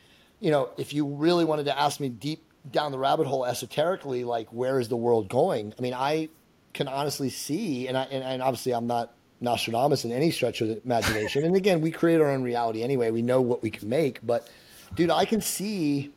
[0.41, 4.25] you know, if you really wanted to ask me deep down the rabbit hole esoterically,
[4.25, 5.75] like where is the world going?
[5.79, 6.29] I mean, I
[6.75, 10.69] can honestly see, and I and, and obviously I'm not Nostradamus in any stretch of
[10.69, 11.45] the imagination.
[11.45, 13.11] and again, we create our own reality anyway.
[13.11, 14.49] We know what we can make, but
[14.95, 16.13] dude, I can see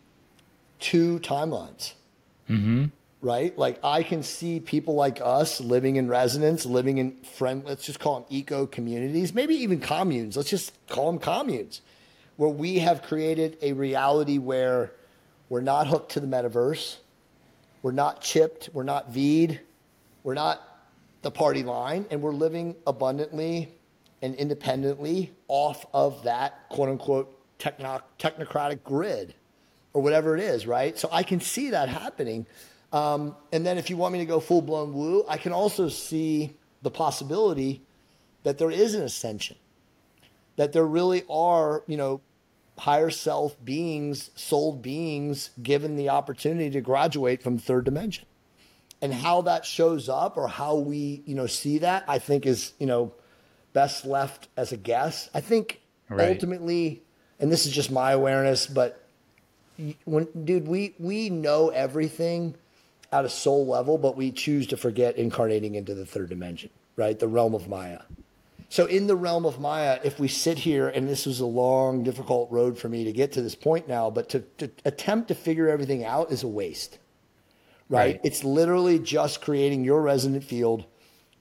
[0.80, 1.94] two timelines.
[2.50, 2.86] Mm-hmm
[3.22, 3.56] right?
[3.58, 8.00] Like I can see people like us living in residence, living in friend, let's just
[8.00, 10.36] call them eco communities, maybe even communes.
[10.36, 11.82] Let's just call them communes,
[12.38, 14.92] where we have created a reality where
[15.50, 16.98] we're not hooked to the metaverse,
[17.84, 19.60] we're not chipped, we're not V'd,
[20.24, 20.62] we're not
[21.22, 23.70] the party line, and we're living abundantly
[24.24, 29.36] and independently off of that quote unquote techno- technocratic grid
[29.94, 30.98] or whatever it is, right?
[30.98, 32.46] So I can see that happening.
[32.94, 35.88] Um, and then if you want me to go full blown woo, I can also
[35.90, 37.82] see the possibility
[38.44, 39.58] that there is an ascension.
[40.58, 42.22] that there really are, you know,
[42.78, 48.26] higher self beings, soul beings given the opportunity to graduate from third dimension.
[49.02, 52.74] And how that shows up or how we, you know, see that, I think is,
[52.80, 53.14] you know,
[53.74, 55.30] best left as a guess.
[55.34, 56.30] I think right.
[56.30, 57.02] ultimately,
[57.40, 59.04] and this is just my awareness, but
[60.06, 62.54] when dude, we we know everything
[63.12, 67.20] at a soul level, but we choose to forget incarnating into the third dimension, right?
[67.20, 68.00] The realm of Maya.
[68.70, 72.04] So in the realm of Maya, if we sit here, and this was a long,
[72.04, 75.36] difficult road for me to get to this point now, but to, to attempt to
[75.36, 76.98] figure everything out is a waste,
[77.90, 78.00] right?
[78.00, 78.22] right?
[78.24, 80.86] It's literally just creating your resonant field,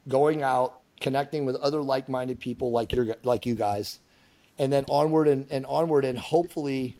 [0.09, 4.01] going out, connecting with other like-minded people like your like you guys,
[4.59, 6.97] and then onward and, and onward, and hopefully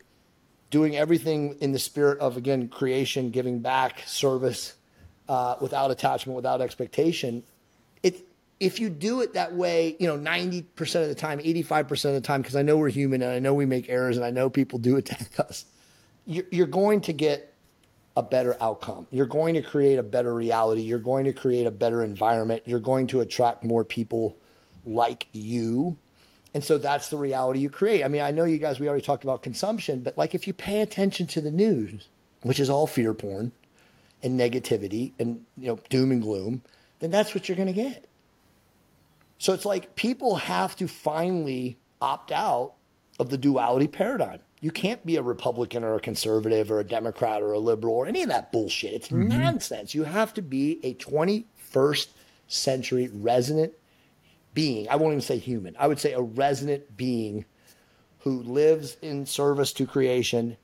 [0.71, 4.73] doing everything in the spirit of again creation, giving back, service,
[5.29, 7.43] uh, without attachment, without expectation.
[8.01, 8.25] It
[8.59, 10.63] if you do it that way, you know, 90%
[11.01, 13.55] of the time, 85% of the time, because I know we're human and I know
[13.55, 15.65] we make errors and I know people do attack us,
[16.27, 17.55] you're, you're going to get
[18.15, 19.07] a better outcome.
[19.09, 20.81] You're going to create a better reality.
[20.81, 22.61] You're going to create a better environment.
[22.65, 24.37] You're going to attract more people
[24.85, 25.97] like you.
[26.53, 28.03] And so that's the reality you create.
[28.03, 30.53] I mean, I know you guys, we already talked about consumption, but like if you
[30.53, 32.09] pay attention to the news,
[32.41, 33.51] which is all fear porn
[34.21, 36.61] and negativity and, you know, doom and gloom,
[36.99, 38.05] then that's what you're going to get.
[39.37, 42.73] So it's like people have to finally opt out
[43.19, 44.39] of the duality paradigm.
[44.59, 48.07] You can't be a Republican or a conservative or a Democrat or a liberal or
[48.07, 48.93] any of that bullshit.
[48.93, 49.29] It's mm-hmm.
[49.29, 49.95] nonsense.
[49.95, 52.09] You have to be a 21st
[52.47, 53.73] century resonant
[54.53, 54.89] being.
[54.89, 55.75] I won't even say human.
[55.79, 57.45] I would say a resonant being
[58.19, 60.57] who lives in service to creation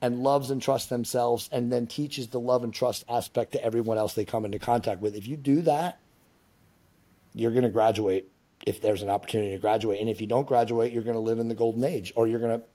[0.00, 3.98] and loves and trusts themselves and then teaches the love and trust aspect to everyone
[3.98, 5.14] else they come into contact with.
[5.14, 5.98] If you do that,
[7.34, 8.30] you're going to graduate
[8.66, 10.00] if there's an opportunity to graduate.
[10.00, 12.40] And if you don't graduate, you're going to live in the golden age or you're
[12.40, 12.66] going to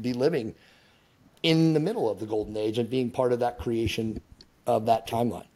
[0.00, 0.54] be living
[1.42, 4.20] in the middle of the golden age and being part of that creation
[4.66, 5.46] of that timeline.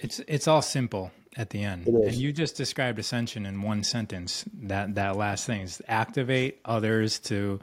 [0.00, 1.86] It's it's all simple at the end.
[1.86, 4.44] And you just described ascension in one sentence.
[4.62, 7.60] That that last thing is activate others to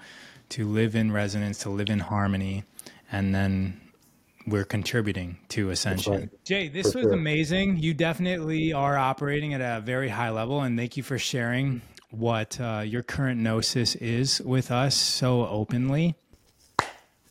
[0.50, 2.64] to live in resonance, to live in harmony,
[3.12, 3.80] and then
[4.48, 6.14] we're contributing to Ascension.
[6.14, 6.44] Right.
[6.44, 7.14] Jay, this for was sure.
[7.14, 7.78] amazing.
[7.78, 12.60] You definitely are operating at a very high level, and thank you for sharing what
[12.60, 16.16] uh, your current gnosis is with us so openly.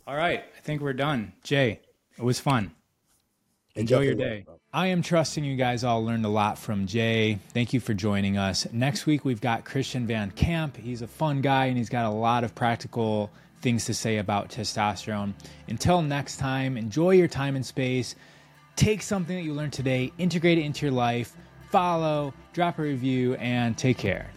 [0.07, 1.32] All right, I think we're done.
[1.43, 1.80] Jay,
[2.16, 2.72] it was fun.
[3.74, 4.45] Enjoy your day.
[4.72, 7.40] I am trusting you guys all learned a lot from Jay.
[7.52, 8.68] Thank you for joining us.
[8.72, 10.76] Next week, we've got Christian Van Camp.
[10.76, 14.48] He's a fun guy and he's got a lot of practical things to say about
[14.48, 15.32] testosterone.
[15.66, 18.14] Until next time, enjoy your time and space.
[18.76, 21.34] Take something that you learned today, integrate it into your life,
[21.72, 24.30] follow, drop a review, and take care.